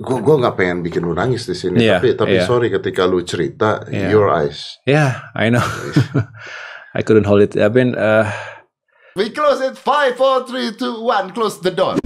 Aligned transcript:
Gue 0.00 0.16
gue 0.24 0.36
nggak 0.40 0.56
pengen 0.56 0.80
bikin 0.80 1.04
lu 1.04 1.12
nangis 1.12 1.44
di 1.44 1.52
sini, 1.52 1.84
Iya, 1.84 2.00
tapi 2.00 2.16
tapi 2.16 2.34
iya. 2.40 2.48
sorry 2.48 2.72
ketika 2.72 3.04
lu 3.04 3.20
cerita 3.20 3.84
Iya. 3.84 4.08
your 4.08 4.32
eyes. 4.32 4.80
Yeah, 4.88 5.28
I 5.36 5.52
know. 5.52 5.60
I 6.96 7.04
couldn't 7.04 7.28
hold 7.28 7.44
it. 7.44 7.52
I 7.60 7.68
mean, 7.68 7.92
uh, 7.94 8.24
We 9.12 9.28
close 9.28 9.60
it. 9.60 9.76
Five, 9.76 10.16
four, 10.16 10.48
three, 10.48 10.72
two, 10.72 11.04
one. 11.04 11.36
Close 11.36 11.60
the 11.60 11.68
door. 11.74 12.00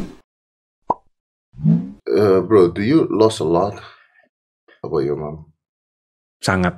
Uh, 2.04 2.40
bro, 2.42 2.72
do 2.74 2.82
you 2.82 3.06
lost 3.10 3.38
a 3.38 3.46
lot 3.46 3.78
about 4.82 5.06
your 5.06 5.16
mom? 5.16 5.54
sangat, 6.44 6.76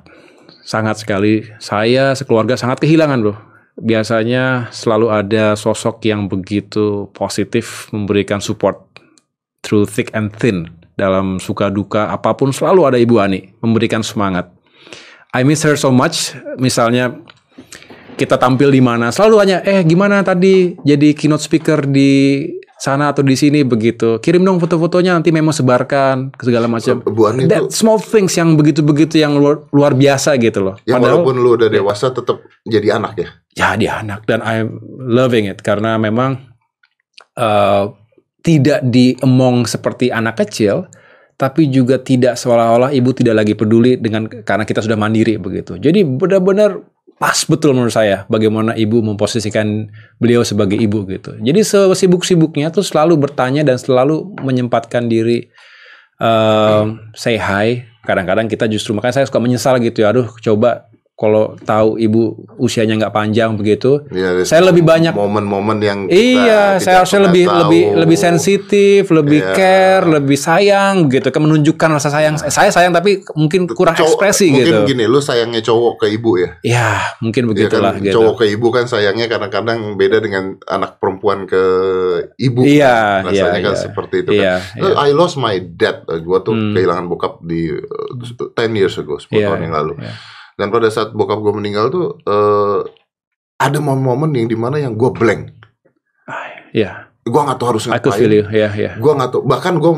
sangat 0.63 0.95
sekali. 1.03 1.43
Saya 1.59 2.15
sekeluarga 2.15 2.55
sangat 2.55 2.79
kehilangan 2.79 3.19
bro. 3.19 3.35
Biasanya 3.77 4.71
selalu 4.71 5.11
ada 5.11 5.53
sosok 5.59 6.01
yang 6.07 6.31
begitu 6.31 7.11
positif 7.11 7.91
memberikan 7.91 8.39
support 8.39 8.79
through 9.61 9.85
thick 9.85 10.09
and 10.15 10.31
thin 10.39 10.71
dalam 10.97 11.37
suka 11.37 11.69
duka 11.69 12.09
apa 12.09 12.33
pun 12.33 12.49
selalu 12.49 12.81
ada 12.89 12.97
Ibu 12.97 13.15
Ani 13.21 13.53
memberikan 13.61 14.01
semangat. 14.01 14.49
I 15.31 15.45
miss 15.45 15.61
her 15.61 15.77
so 15.77 15.93
much. 15.93 16.33
Misalnya 16.57 17.13
kita 18.17 18.41
tampil 18.41 18.73
di 18.73 18.81
mana 18.81 19.13
selalu 19.13 19.35
hanya 19.37 19.57
eh 19.61 19.85
gimana 19.85 20.25
tadi 20.25 20.73
jadi 20.81 21.13
keynote 21.13 21.45
speaker 21.45 21.85
di 21.85 22.41
sana 22.77 23.13
atau 23.13 23.21
di 23.21 23.37
sini 23.37 23.61
begitu. 23.61 24.17
Kirim 24.21 24.45
dong 24.45 24.57
foto-fotonya 24.57 25.17
nanti 25.17 25.33
memo 25.33 25.53
sebarkan 25.53 26.33
ke 26.33 26.43
segala 26.45 26.69
macam. 26.69 27.01
Bu 27.01 27.29
Ani 27.29 27.49
That 27.49 27.69
itu 27.69 27.77
small 27.77 28.01
things 28.01 28.33
yang 28.37 28.53
begitu-begitu 28.57 29.21
yang 29.21 29.37
luar, 29.37 29.65
luar 29.73 29.93
biasa 29.97 30.37
gitu 30.41 30.61
loh. 30.61 30.75
ya 30.85 30.97
Padahal 30.97 31.21
walaupun 31.21 31.35
lu 31.41 31.57
udah 31.57 31.69
dewasa 31.69 32.13
tetap 32.13 32.41
jadi 32.65 32.97
anak 32.97 33.13
ya. 33.17 33.29
ya 33.57 33.67
dia 33.77 33.91
anak 34.05 34.25
dan 34.29 34.45
I'm 34.45 34.77
loving 34.97 35.49
it 35.49 35.65
karena 35.65 35.97
memang 35.97 36.53
uh, 37.33 37.89
tidak 38.47 38.79
diemong 38.87 39.67
seperti 39.67 40.07
anak 40.07 40.39
kecil 40.39 40.87
tapi 41.37 41.69
juga 41.69 41.99
tidak 42.01 42.39
seolah-olah 42.39 42.95
ibu 42.95 43.13
tidak 43.13 43.43
lagi 43.43 43.53
peduli 43.53 43.99
dengan 43.99 44.25
karena 44.25 44.65
kita 44.65 44.81
sudah 44.81 44.97
mandiri 44.97 45.37
begitu. 45.37 45.77
Jadi 45.77 46.01
benar-benar 46.01 46.81
pas 47.21 47.37
betul 47.45 47.77
menurut 47.77 47.93
saya 47.93 48.25
bagaimana 48.25 48.73
ibu 48.73 49.05
memposisikan 49.05 49.91
beliau 50.17 50.41
sebagai 50.41 50.79
ibu 50.79 51.05
gitu. 51.05 51.37
Jadi 51.37 51.61
sesibuk-sibuknya 51.61 52.73
tuh 52.73 52.81
selalu 52.81 53.21
bertanya 53.21 53.61
dan 53.61 53.77
selalu 53.77 54.33
menyempatkan 54.41 55.05
diri 55.05 55.45
um, 56.17 56.97
say 57.13 57.37
hi. 57.37 57.85
Kadang-kadang 58.01 58.49
kita 58.49 58.65
justru 58.65 58.97
makanya 58.97 59.21
saya 59.21 59.29
suka 59.29 59.37
menyesal 59.37 59.77
gitu 59.77 60.01
ya. 60.01 60.09
Aduh, 60.09 60.31
coba 60.41 60.89
kalau 61.17 61.57
tahu 61.57 61.97
ibu 61.97 62.29
usianya 62.55 62.93
nggak 62.95 63.09
panjang 63.11 63.53
begitu, 63.53 64.05
Ya, 64.07 64.37
Saya 64.43 64.61
lebih 64.63 64.85
banyak- 64.85 65.11
momen-momen 65.11 65.77
yang 65.79 65.99
kita 66.05 66.13
iya, 66.13 66.61
saya 66.77 67.01
harusnya 67.01 67.25
lebih 67.25 67.43
tahu. 67.43 67.57
lebih 67.59 67.83
lebih 67.97 68.17
sensitif, 68.17 69.09
lebih 69.09 69.41
Iya. 69.41 69.51
care, 69.51 70.05
lebih 70.07 70.37
sayang 70.37 71.09
gitu, 71.09 71.25
kan 71.25 71.41
menunjukkan 71.41 71.89
rasa 71.91 72.07
sayang. 72.07 72.37
Saya 72.37 72.69
sayang 72.69 72.93
tapi 72.93 73.25
mungkin 73.33 73.65
kurang 73.67 73.93
Cowok- 73.93 74.13
ekspresi 74.13 74.53
mungkin 74.53 74.65
gitu. 74.67 74.79
gini, 74.87 75.03
lu 75.03 75.17
sayangnya 75.17 75.59
cowok 75.59 75.93
ke 75.97 76.13
ibu 76.13 76.37
ya. 76.37 76.49
Ya, 76.61 76.89
mungkin 77.19 77.43
Iya 77.43 77.49
begitulah 77.49 77.91
kan, 77.91 78.03
gitu. 78.03 78.13
cowok 78.15 78.35
ke 78.37 78.45
ibu 78.47 78.67
kan 78.69 78.85
sayangnya 78.85 79.25
kadang-kadang 79.25 79.97
beda 79.97 80.17
dengan 80.19 80.43
anak 80.63 80.97
perempuan 80.97 81.43
ke 81.43 81.63
ibu. 82.37 82.61
Iya, 82.61 82.93
kan. 83.17 83.21
rasanya 83.25 83.41
iya, 83.51 83.65
kan 83.65 83.73
iya. 83.73 83.81
seperti 83.81 84.15
itu 84.21 84.31
Iya, 84.33 84.53
kan. 84.53 84.85
iya. 84.85 84.93
I 85.01 85.11
lost 85.11 85.35
my 85.35 85.57
dad. 85.57 86.05
Gua 86.19 86.39
tuh 86.39 86.53
Hmm. 86.53 86.77
kehilangan 86.77 87.05
bokap 87.07 87.41
di 87.41 87.73
uh, 87.73 88.09
10 88.53 88.75
years 88.75 88.93
ago, 88.95 89.17
10 89.17 89.33
Iya, 89.35 89.49
tahun 89.49 89.61
yang 89.63 89.75
lalu. 89.75 89.93
iya. 89.97 90.13
Dan 90.57 90.73
pada 90.73 90.89
saat 90.89 91.13
bokap 91.13 91.37
gue 91.37 91.53
meninggal 91.53 91.93
tuh 91.93 92.17
eh, 92.25 92.79
ada 93.61 93.77
momen-momen 93.77 94.33
yang 94.33 94.49
di 94.49 94.57
mana 94.57 94.81
yang 94.81 94.97
gue 94.97 95.09
blank. 95.13 95.53
Iya, 96.75 97.07
Gue 97.27 97.41
nggak 97.43 97.57
tahu 97.59 97.67
harus 97.75 97.83
I 97.91 97.99
could 97.99 98.15
feel 98.15 98.31
ngapain. 98.31 98.55
you. 98.55 98.59
Ya, 98.63 98.69
ya. 98.71 98.91
Gue 98.95 99.11
nggak 99.11 99.29
tahu. 99.35 99.41
Bahkan 99.43 99.73
gue 99.83 99.93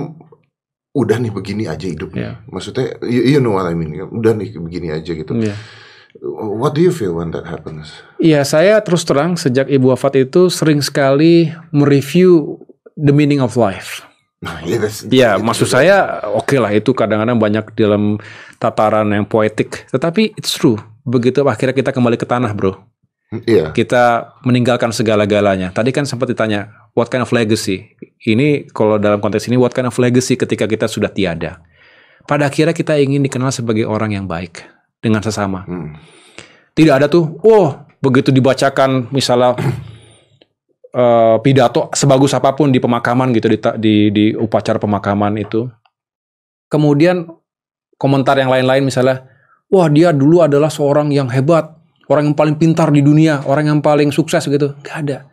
udah 0.97 1.17
nih 1.21 1.31
begini 1.33 1.63
aja 1.69 1.85
hidupnya. 1.85 2.41
Maksudnya, 2.49 2.97
you, 3.05 3.37
you 3.37 3.39
know 3.39 3.53
what 3.53 3.69
I 3.69 3.77
mean. 3.77 3.93
Udah 4.09 4.33
nih 4.33 4.57
begini 4.57 4.89
aja 4.89 5.11
gitu. 5.13 5.37
Iya. 5.37 5.53
What 6.25 6.73
do 6.73 6.81
you 6.81 6.89
feel 6.89 7.13
when 7.13 7.30
that 7.37 7.45
happens? 7.45 7.93
Iya, 8.17 8.41
saya 8.41 8.81
terus 8.81 9.05
terang 9.05 9.37
sejak 9.37 9.70
ibu 9.70 9.93
wafat 9.93 10.26
itu 10.26 10.49
sering 10.49 10.81
sekali 10.81 11.53
mereview 11.70 12.58
the 12.97 13.14
meaning 13.14 13.37
of 13.37 13.53
life. 13.53 14.02
Nah, 14.39 14.64
iya, 14.64 14.80
Ya, 15.11 15.30
itu 15.36 15.44
maksud 15.44 15.67
juga. 15.67 15.76
saya 15.83 15.95
oke 16.32 16.55
lah 16.55 16.72
itu 16.72 16.95
kadang-kadang 16.95 17.36
banyak 17.36 17.76
dalam 17.76 18.16
tataran 18.55 19.11
yang 19.11 19.27
poetik. 19.27 19.83
Tetapi 19.92 20.39
it's 20.39 20.55
true. 20.55 20.80
Begitu 21.04 21.44
akhirnya 21.44 21.76
kita 21.76 21.92
kembali 21.92 22.16
ke 22.16 22.23
tanah, 22.23 22.55
bro. 22.55 22.80
Iya. 23.30 23.76
Kita 23.76 24.33
meninggalkan 24.42 24.89
segala-galanya. 24.89 25.70
Tadi 25.70 25.94
kan 25.94 26.08
sempat 26.08 26.32
ditanya, 26.33 26.89
what 26.98 27.11
kind 27.11 27.22
of 27.22 27.30
legacy? 27.30 27.94
Ini 28.26 28.72
kalau 28.73 28.98
dalam 28.98 29.22
konteks 29.22 29.45
ini, 29.52 29.60
what 29.60 29.76
kind 29.76 29.86
of 29.86 29.94
legacy 30.02 30.33
ketika 30.33 30.66
kita 30.66 30.89
sudah 30.89 31.11
tiada? 31.14 31.61
Pada 32.26 32.50
akhirnya 32.50 32.73
kita 32.73 32.98
ingin 32.98 33.21
dikenal 33.21 33.54
sebagai 33.54 33.86
orang 33.86 34.17
yang 34.17 34.26
baik 34.26 34.66
dengan 35.04 35.21
sesama. 35.21 35.67
Hmm. 35.67 35.94
Tidak 36.73 36.94
ada 36.95 37.06
tuh, 37.11 37.38
oh 37.44 37.86
begitu 38.00 38.32
dibacakan 38.32 39.11
misalnya 39.11 39.60
eh, 40.94 41.38
pidato 41.42 41.89
sebagus 41.94 42.33
apa 42.38 42.54
pun 42.54 42.70
di 42.70 42.82
pemakaman 42.82 43.33
gitu 43.36 43.48
di, 43.50 43.58
di 43.80 43.95
di 44.14 44.26
upacara 44.33 44.77
pemakaman 44.82 45.38
itu. 45.39 45.70
Kemudian 46.70 47.26
komentar 47.98 48.38
yang 48.38 48.54
lain-lain 48.54 48.86
misalnya, 48.86 49.26
wah 49.73 49.89
dia 49.89 50.14
dulu 50.14 50.45
adalah 50.45 50.70
seorang 50.70 51.10
yang 51.10 51.27
hebat, 51.33 51.66
orang 52.05 52.30
yang 52.32 52.38
paling 52.38 52.55
pintar 52.61 52.94
di 52.94 53.02
dunia, 53.02 53.42
orang 53.50 53.73
yang 53.73 53.80
paling 53.82 54.14
sukses 54.14 54.45
gitu. 54.45 54.77
Gak 54.86 54.98
ada. 55.10 55.26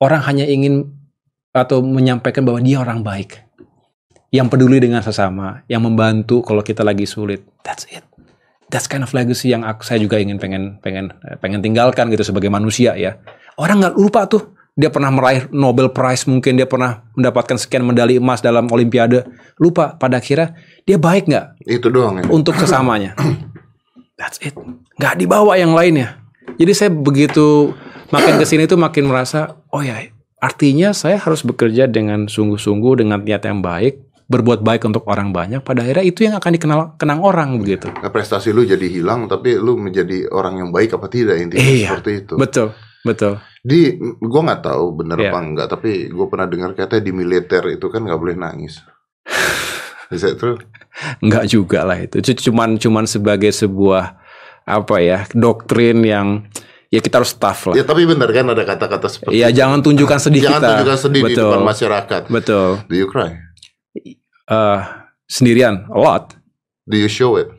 Orang 0.00 0.24
hanya 0.24 0.48
ingin 0.48 0.96
atau 1.52 1.80
menyampaikan 1.84 2.44
bahwa 2.44 2.60
dia 2.60 2.80
orang 2.80 3.04
baik. 3.04 3.44
Yang 4.32 4.48
peduli 4.52 4.80
dengan 4.80 5.00
sesama, 5.00 5.64
yang 5.68 5.84
membantu 5.84 6.44
kalau 6.44 6.60
kita 6.60 6.84
lagi 6.84 7.08
sulit. 7.08 7.44
That's 7.64 7.88
it 7.88 8.04
that's 8.70 8.90
kind 8.90 9.06
of 9.06 9.10
legacy 9.14 9.54
yang 9.54 9.62
aku, 9.62 9.86
saya 9.86 10.02
juga 10.02 10.18
ingin 10.18 10.42
pengen 10.42 10.82
pengen 10.82 11.14
pengen 11.38 11.62
tinggalkan 11.62 12.10
gitu 12.10 12.26
sebagai 12.26 12.50
manusia 12.50 12.98
ya. 12.98 13.18
Orang 13.56 13.80
nggak 13.80 13.96
lupa 13.96 14.26
tuh 14.26 14.55
dia 14.76 14.92
pernah 14.92 15.08
meraih 15.08 15.48
Nobel 15.48 15.88
Prize 15.88 16.28
mungkin 16.28 16.60
dia 16.60 16.68
pernah 16.68 17.00
mendapatkan 17.16 17.56
sekian 17.56 17.80
medali 17.80 18.20
emas 18.20 18.44
dalam 18.44 18.68
Olimpiade. 18.68 19.24
Lupa 19.56 19.96
pada 19.96 20.20
akhirnya 20.20 20.52
dia 20.84 21.00
baik 21.00 21.32
nggak 21.32 21.64
Itu 21.64 21.88
doang 21.88 22.20
ya. 22.20 22.24
untuk 22.28 22.60
sesamanya. 22.60 23.16
That's 24.20 24.36
it. 24.44 24.52
Nggak 25.00 25.16
dibawa 25.16 25.56
yang 25.56 25.72
lainnya. 25.72 26.20
Jadi 26.60 26.72
saya 26.76 26.90
begitu 26.92 27.72
makin 28.12 28.36
ke 28.36 28.44
sini 28.44 28.68
tuh 28.68 28.76
makin 28.76 29.08
merasa 29.08 29.56
oh 29.72 29.80
ya 29.80 29.98
artinya 30.38 30.92
saya 30.92 31.16
harus 31.16 31.40
bekerja 31.42 31.88
dengan 31.88 32.28
sungguh-sungguh 32.28 33.02
dengan 33.02 33.24
niat 33.24 33.42
yang 33.48 33.64
baik 33.64 34.06
berbuat 34.26 34.60
baik 34.60 34.82
untuk 34.90 35.06
orang 35.06 35.30
banyak 35.30 35.62
pada 35.62 35.86
akhirnya 35.86 36.02
itu 36.02 36.26
yang 36.26 36.34
akan 36.34 36.50
dikenal 36.58 36.80
kenang 36.98 37.22
orang 37.22 37.56
begitu. 37.62 37.86
Nah, 37.94 38.10
prestasi 38.10 38.50
lu 38.50 38.66
jadi 38.66 38.82
hilang, 38.90 39.30
tapi 39.30 39.54
lu 39.54 39.78
menjadi 39.78 40.26
orang 40.34 40.66
yang 40.66 40.70
baik 40.74 40.98
apa 40.98 41.06
tidak 41.06 41.38
intinya 41.38 41.62
Iya, 41.62 41.88
seperti 41.94 42.26
itu. 42.26 42.34
Betul, 42.34 42.74
betul. 43.06 43.38
Di, 43.62 43.94
gua 44.18 44.42
nggak 44.42 44.62
tahu 44.62 44.84
bener 44.98 45.16
Iya. 45.16 45.30
apa 45.30 45.38
enggak, 45.38 45.66
tapi 45.70 45.90
gue 46.06 46.26
pernah 46.26 46.46
dengar 46.46 46.74
katanya 46.74 47.02
di 47.02 47.12
militer 47.14 47.62
itu 47.70 47.86
kan 47.86 48.02
nggak 48.02 48.18
boleh 48.18 48.34
nangis. 48.34 48.82
Is 50.10 50.22
that 50.22 50.38
true? 50.38 50.58
Enggak 51.18 51.46
juga 51.46 51.82
lah 51.82 51.98
itu. 51.98 52.18
Itu 52.18 52.50
Cuman 52.50 52.78
cuman 52.78 53.06
sebagai 53.06 53.50
sebuah 53.50 54.18
apa 54.66 54.96
ya 54.98 55.26
doktrin 55.30 56.02
yang 56.02 56.46
ya 56.88 56.98
kita 56.98 57.22
harus 57.22 57.34
tough 57.34 57.70
lah. 57.70 57.74
Ya 57.74 57.82
tapi 57.82 58.06
bener 58.06 58.30
kan 58.30 58.46
ada 58.46 58.62
kata-kata 58.62 59.06
seperti 59.06 59.34
Ya 59.34 59.50
jangan 59.50 59.82
tunjukkan 59.82 60.18
sedih 60.20 60.46
Jangan 60.46 60.58
kita. 60.58 60.68
tunjukkan 60.74 60.98
sedih 60.98 61.22
di 61.22 61.34
Betul. 61.34 61.50
depan 61.50 61.62
masyarakat. 61.62 62.22
Betul. 62.30 62.68
Do 62.86 62.94
you 62.94 63.06
cry? 63.06 63.34
Eh, 64.46 64.80
sendirian 65.26 65.90
a 65.90 65.98
lot. 65.98 66.38
Do 66.86 66.94
you 66.94 67.10
show 67.10 67.34
it? 67.34 67.50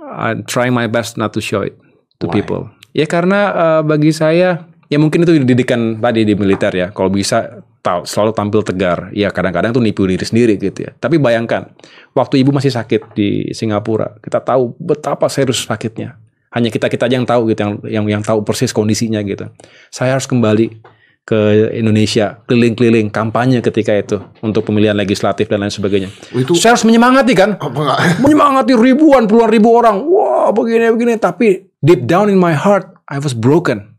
I 0.00 0.40
try 0.48 0.72
my 0.72 0.88
best 0.88 1.16
not 1.16 1.36
to 1.36 1.44
show 1.44 1.60
it 1.60 1.76
to 2.18 2.28
Why? 2.28 2.40
people. 2.40 2.72
Ya 2.94 3.10
karena 3.10 3.40
eh, 3.52 3.82
bagi 3.82 4.14
saya 4.14 4.70
ya 4.86 4.98
mungkin 5.02 5.26
itu 5.26 5.42
didikan 5.42 5.98
tadi 5.98 6.22
di 6.22 6.38
militer 6.38 6.70
ya. 6.70 6.88
Kalau 6.94 7.10
bisa 7.10 7.66
tahu 7.84 8.08
selalu 8.08 8.32
tampil 8.32 8.62
tegar. 8.64 9.12
Ya 9.12 9.28
kadang-kadang 9.28 9.76
tuh 9.76 9.84
nipu 9.84 10.08
diri 10.08 10.24
sendiri 10.24 10.56
gitu 10.56 10.88
ya. 10.88 10.96
Tapi 10.96 11.20
bayangkan 11.20 11.74
waktu 12.16 12.40
ibu 12.40 12.54
masih 12.54 12.72
sakit 12.72 13.12
di 13.12 13.52
Singapura, 13.52 14.16
kita 14.24 14.40
tahu 14.40 14.72
betapa 14.80 15.28
serius 15.28 15.68
sakitnya. 15.68 16.16
Hanya 16.54 16.70
kita 16.70 16.86
kita 16.88 17.10
aja 17.10 17.18
yang 17.18 17.28
tahu 17.28 17.50
gitu, 17.50 17.60
yang 17.60 17.72
yang 17.84 18.04
yang 18.06 18.22
tahu 18.22 18.46
persis 18.46 18.70
kondisinya 18.72 19.20
gitu. 19.26 19.50
Saya 19.90 20.16
harus 20.16 20.24
kembali 20.24 20.93
ke 21.24 21.72
Indonesia, 21.72 22.44
keliling-keliling 22.44 23.08
kampanye 23.08 23.64
ketika 23.64 23.96
itu 23.96 24.20
untuk 24.44 24.68
pemilihan 24.68 24.92
legislatif 24.92 25.48
dan 25.48 25.64
lain 25.64 25.72
sebagainya. 25.72 26.12
Itu 26.36 26.52
Saya 26.52 26.76
harus 26.76 26.84
menyemangati 26.84 27.32
kan? 27.32 27.56
enggak? 27.56 27.98
menyemangati 28.22 28.76
ribuan 28.76 29.24
puluhan 29.24 29.48
ribu 29.48 29.72
orang. 29.72 30.04
Wah 30.04 30.52
begini 30.52 30.92
begini. 30.92 31.16
Tapi 31.16 31.72
deep 31.80 32.04
down 32.04 32.28
in 32.28 32.36
my 32.36 32.52
heart 32.52 32.92
I 33.08 33.16
was 33.16 33.32
broken. 33.32 33.96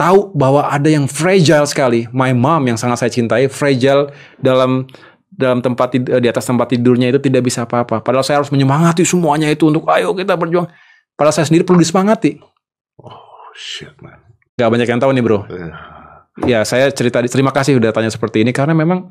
Tahu 0.00 0.32
bahwa 0.32 0.64
ada 0.64 0.88
yang 0.88 1.04
fragile 1.10 1.68
sekali. 1.68 2.08
My 2.08 2.32
mom 2.32 2.64
yang 2.72 2.80
sangat 2.80 3.04
saya 3.04 3.10
cintai 3.12 3.52
fragile 3.52 4.08
dalam 4.40 4.88
dalam 5.28 5.60
tempat 5.60 5.92
di 5.92 6.28
atas 6.30 6.48
tempat 6.48 6.72
tidurnya 6.72 7.12
itu 7.12 7.20
tidak 7.20 7.44
bisa 7.44 7.68
apa-apa. 7.68 8.00
Padahal 8.00 8.24
saya 8.24 8.40
harus 8.40 8.48
menyemangati 8.48 9.04
semuanya 9.04 9.52
itu 9.52 9.68
untuk 9.68 9.84
ayo 9.92 10.16
kita 10.16 10.40
berjuang. 10.40 10.72
Padahal 11.18 11.34
saya 11.36 11.46
sendiri 11.50 11.68
perlu 11.68 11.84
disemangati. 11.84 12.40
Oh 13.02 13.52
shit 13.52 13.92
man. 14.00 14.24
Gak 14.58 14.70
banyak 14.70 14.88
yang 14.90 14.98
tahu 15.02 15.10
nih 15.14 15.22
bro. 15.22 15.46
Eh, 15.46 15.97
ya 16.46 16.62
saya 16.62 16.92
cerita 16.92 17.18
terima 17.26 17.50
kasih 17.50 17.80
udah 17.80 17.90
tanya 17.90 18.12
seperti 18.12 18.44
ini 18.44 18.52
karena 18.54 18.76
memang 18.76 19.10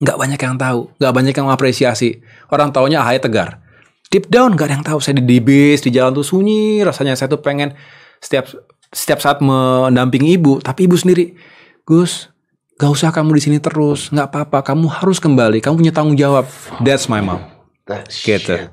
nggak 0.00 0.16
banyak 0.16 0.40
yang 0.40 0.56
tahu, 0.56 0.80
nggak 0.96 1.12
banyak 1.12 1.34
yang 1.36 1.46
mengapresiasi. 1.52 2.24
Orang 2.48 2.72
taunya 2.72 3.04
Ahy 3.04 3.20
tegar. 3.20 3.60
Deep 4.08 4.32
down 4.32 4.56
nggak 4.56 4.66
ada 4.72 4.74
yang 4.80 4.86
tahu. 4.86 4.98
Saya 4.98 5.20
di, 5.20 5.24
di 5.28 5.38
bis, 5.44 5.84
di 5.84 5.92
jalan 5.92 6.16
tuh 6.16 6.24
sunyi. 6.24 6.80
Rasanya 6.80 7.14
saya 7.14 7.28
tuh 7.28 7.44
pengen 7.44 7.76
setiap 8.18 8.48
setiap 8.90 9.20
saat 9.20 9.38
mendampingi 9.44 10.34
ibu. 10.40 10.58
Tapi 10.58 10.88
ibu 10.88 10.96
sendiri, 10.96 11.36
Gus, 11.86 12.32
gak 12.80 12.90
usah 12.90 13.12
kamu 13.12 13.38
di 13.38 13.42
sini 13.44 13.58
terus. 13.62 14.08
Nggak 14.10 14.28
apa-apa. 14.34 14.58
Kamu 14.72 14.88
harus 14.90 15.20
kembali. 15.22 15.60
Kamu 15.62 15.78
punya 15.78 15.92
tanggung 15.94 16.16
jawab. 16.18 16.48
That's 16.82 17.06
my 17.06 17.20
mom. 17.22 17.44
That 17.86 18.08
Gitu. 18.10 18.56
shit. 18.56 18.72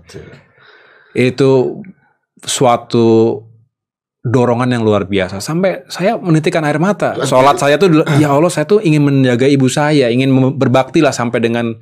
Itu 1.13 1.83
suatu 2.41 3.43
dorongan 4.27 4.69
yang 4.75 4.83
luar 4.83 5.07
biasa 5.07 5.39
sampai 5.39 5.88
saya 5.88 6.19
menitikkan 6.19 6.63
air 6.68 6.77
mata. 6.77 7.15
Sholat 7.24 7.56
saya 7.57 7.79
tuh 7.79 8.03
ya 8.19 8.31
Allah 8.35 8.51
saya 8.51 8.68
tuh 8.68 8.83
ingin 8.83 9.03
menjaga 9.03 9.47
ibu 9.47 9.71
saya, 9.71 10.12
ingin 10.12 10.29
berbakti 10.59 11.00
lah 11.00 11.15
sampai 11.15 11.39
dengan 11.39 11.74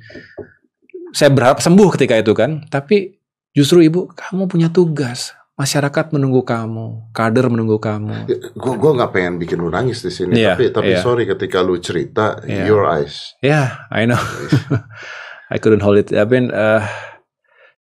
saya 1.10 1.32
berharap 1.32 1.58
sembuh 1.58 1.88
ketika 1.98 2.14
itu 2.16 2.32
kan. 2.32 2.64
Tapi 2.68 3.18
justru 3.52 3.82
ibu 3.82 4.06
kamu 4.12 4.46
punya 4.46 4.68
tugas. 4.70 5.34
Masyarakat 5.56 6.12
menunggu 6.12 6.44
kamu, 6.44 7.16
kader 7.16 7.48
menunggu 7.48 7.80
kamu. 7.80 8.28
Gue 8.60 8.74
gue 8.76 8.92
nggak 8.92 9.08
pengen 9.08 9.40
bikin 9.40 9.56
lu 9.56 9.72
nangis 9.72 10.04
di 10.04 10.12
sini, 10.12 10.36
Iya, 10.36 10.52
tapi 10.52 10.68
tapi 10.68 10.92
iya. 10.92 11.00
sorry 11.00 11.24
ketika 11.24 11.64
lu 11.64 11.80
cerita 11.80 12.36
Iya. 12.44 12.68
your 12.68 12.84
eyes. 12.84 13.32
Ya, 13.40 13.88
I 13.88 14.04
know. 14.04 14.20
I 15.52 15.56
couldn't 15.56 15.80
hold 15.80 15.96
it. 15.96 16.12
Tapi 16.12 16.52
eh, 16.52 16.82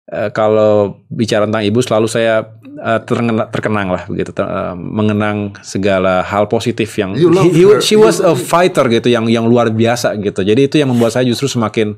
eh, 0.07 0.29
kalau 0.29 0.73
bicara 1.07 1.43
tentang 1.43 1.61
ibu 1.61 1.79
selalu 1.79 2.07
saya 2.07 2.47
eh, 2.77 2.99
terkenang, 3.01 3.49
terkenang 3.49 3.87
lah 3.89 4.03
begitu, 4.05 4.31
ter- 4.31 4.45
eh, 4.45 4.73
mengenang 4.73 5.57
segala 5.61 6.21
hal 6.21 6.45
positif 6.45 6.93
yang 6.95 7.13
You 7.13 7.27
love 7.27 7.45
he- 7.45 7.55
he- 7.57 7.81
she 7.81 7.95
was 7.95 8.17
a 8.19 8.31
fighter 8.33 8.87
gitu 8.87 9.07
yang 9.07 9.25
yang 9.25 9.45
luar 9.45 9.67
biasa 9.67 10.15
gitu. 10.17 10.41
Jadi 10.41 10.65
itu 10.65 10.75
yang 10.77 10.89
membuat 10.89 11.11
saya 11.11 11.25
justru 11.25 11.45
semakin 11.45 11.97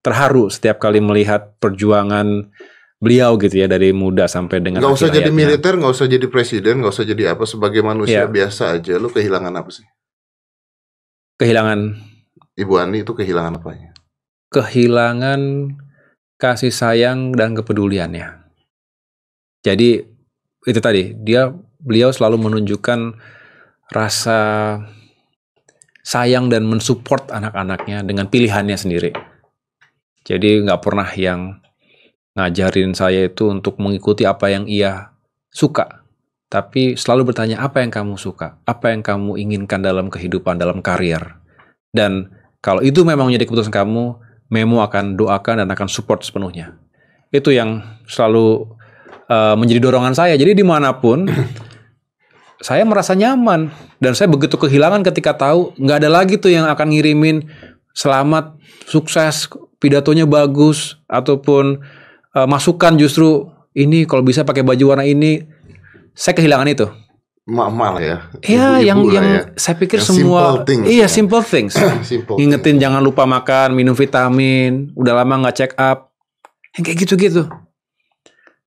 terharu 0.00 0.48
setiap 0.48 0.76
kali 0.76 0.98
melihat 0.98 1.54
perjuangan 1.56 2.50
beliau 2.98 3.34
gitu 3.34 3.54
ya 3.56 3.66
dari 3.66 3.90
muda 3.90 4.26
sampai 4.26 4.58
dengan 4.58 4.78
Nggak 4.78 4.94
usah 4.96 5.08
jadi 5.08 5.26
hayatnya. 5.26 5.38
militer, 5.38 5.72
nggak 5.74 5.92
usah 5.92 6.06
jadi 6.06 6.26
presiden, 6.26 6.74
nggak 6.78 6.92
usah 6.92 7.02
jadi 7.04 7.22
apa 7.30 7.44
sebagai 7.44 7.82
manusia 7.82 8.22
Iya. 8.22 8.30
biasa 8.30 8.62
aja. 8.74 8.94
Lu 8.94 9.08
kehilangan 9.08 9.50
apa 9.52 9.70
sih? 9.70 9.86
Kehilangan 11.34 11.98
Ibu 12.52 12.72
Ani 12.76 13.00
itu 13.00 13.12
kehilangan 13.12 13.58
apa 13.58 13.70
ya? 13.72 13.90
kehilangan 14.52 15.40
kasih 16.42 16.74
sayang 16.74 17.30
dan 17.38 17.54
kepeduliannya. 17.54 18.42
Jadi 19.62 20.02
itu 20.66 20.80
tadi 20.82 21.14
dia 21.14 21.54
beliau 21.78 22.10
selalu 22.10 22.50
menunjukkan 22.50 23.14
rasa 23.94 24.40
sayang 26.02 26.50
dan 26.50 26.66
mensupport 26.66 27.30
anak-anaknya 27.30 28.02
dengan 28.02 28.26
pilihannya 28.26 28.74
sendiri. 28.74 29.14
Jadi 30.26 30.66
nggak 30.66 30.82
pernah 30.82 31.06
yang 31.14 31.62
ngajarin 32.34 32.98
saya 32.98 33.30
itu 33.30 33.46
untuk 33.46 33.78
mengikuti 33.78 34.26
apa 34.26 34.50
yang 34.50 34.66
ia 34.66 35.14
suka, 35.54 36.02
tapi 36.50 36.98
selalu 36.98 37.30
bertanya 37.30 37.62
apa 37.62 37.86
yang 37.86 37.94
kamu 37.94 38.18
suka, 38.18 38.58
apa 38.66 38.90
yang 38.90 39.04
kamu 39.04 39.38
inginkan 39.38 39.78
dalam 39.78 40.10
kehidupan, 40.10 40.58
dalam 40.58 40.82
karir. 40.82 41.38
Dan 41.92 42.32
kalau 42.64 42.80
itu 42.80 43.04
memang 43.04 43.28
menjadi 43.28 43.46
keputusan 43.46 43.74
kamu, 43.74 44.16
Memo 44.52 44.84
akan 44.84 45.16
doakan 45.16 45.64
dan 45.64 45.68
akan 45.72 45.88
support 45.88 46.20
sepenuhnya. 46.20 46.76
Itu 47.32 47.48
yang 47.48 47.80
selalu 48.04 48.68
uh, 49.32 49.56
menjadi 49.56 49.80
dorongan 49.88 50.12
saya. 50.12 50.36
Jadi 50.36 50.60
di 50.60 50.64
mana 50.66 50.92
pun 50.92 51.24
saya 52.66 52.84
merasa 52.84 53.16
nyaman 53.16 53.72
dan 53.96 54.12
saya 54.12 54.28
begitu 54.28 54.60
kehilangan 54.60 55.00
ketika 55.08 55.32
tahu 55.32 55.72
nggak 55.80 55.96
ada 56.04 56.10
lagi 56.12 56.36
tuh 56.36 56.52
yang 56.52 56.68
akan 56.68 56.92
ngirimin 56.92 57.48
selamat, 57.96 58.60
sukses, 58.84 59.48
pidatonya 59.80 60.28
bagus 60.28 61.00
ataupun 61.08 61.80
uh, 62.36 62.44
masukan 62.44 62.92
justru 63.00 63.48
ini 63.72 64.04
kalau 64.04 64.20
bisa 64.20 64.44
pakai 64.44 64.60
baju 64.60 64.92
warna 64.92 65.08
ini. 65.08 65.48
Saya 66.12 66.36
kehilangan 66.36 66.68
itu. 66.68 66.86
Emak-emak 67.42 67.90
lah 67.98 68.02
ya. 68.02 68.16
Iya, 68.38 68.66
yang 68.86 68.98
yang 69.10 69.26
ya. 69.26 69.40
saya 69.58 69.74
pikir 69.74 69.98
Yang 69.98 70.14
semua 70.14 70.42
simple 70.54 70.62
things, 70.62 70.84
iya 70.86 71.00
ya. 71.02 71.06
simple 71.10 71.42
things. 71.42 71.74
Simple. 72.06 72.38
Ngingetin 72.38 72.78
jangan 72.78 73.02
lupa 73.02 73.26
makan, 73.26 73.74
minum 73.74 73.98
vitamin, 73.98 74.94
udah 74.94 75.12
lama 75.18 75.42
nggak 75.42 75.56
check 75.58 75.72
up. 75.74 76.14
Yang 76.78 76.82
kayak 76.86 76.98
gitu-gitu. 77.02 77.42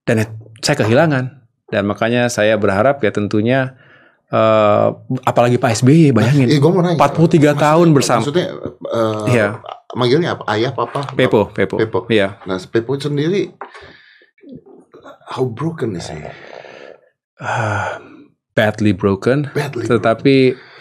Dan 0.04 0.28
saya 0.60 0.76
kehilangan. 0.76 1.48
Dan 1.72 1.88
makanya 1.88 2.28
saya 2.28 2.60
berharap 2.60 3.00
ya 3.00 3.10
tentunya 3.10 3.80
eh, 4.28 4.88
apalagi 5.24 5.56
Pak 5.56 5.80
SBY 5.80 6.12
bayangin. 6.12 6.52
Eh, 6.52 6.60
gua 6.60 6.76
mau 6.76 6.84
nanya. 6.84 7.00
43 7.00 7.56
tahun 7.56 7.88
bersama. 7.96 8.22
Maksudnya 8.28 8.48
eh, 8.92 9.24
Iya. 9.32 9.48
manggilnya 9.96 10.36
apa? 10.36 10.44
Ayah, 10.52 10.76
papa? 10.76 11.16
Pepo, 11.16 11.48
Pepo. 11.48 11.80
Pepo. 11.80 12.00
Iya. 12.12 12.44
Nah, 12.44 12.60
Pepo 12.60 13.00
sendiri 13.00 13.56
how 15.32 15.48
broken 15.48 15.96
is 15.96 16.12
he? 16.12 16.20
Ah, 17.40 17.98
badly 18.56 18.96
broken. 18.96 19.52
Badly. 19.52 19.86
Tetapi 19.86 20.36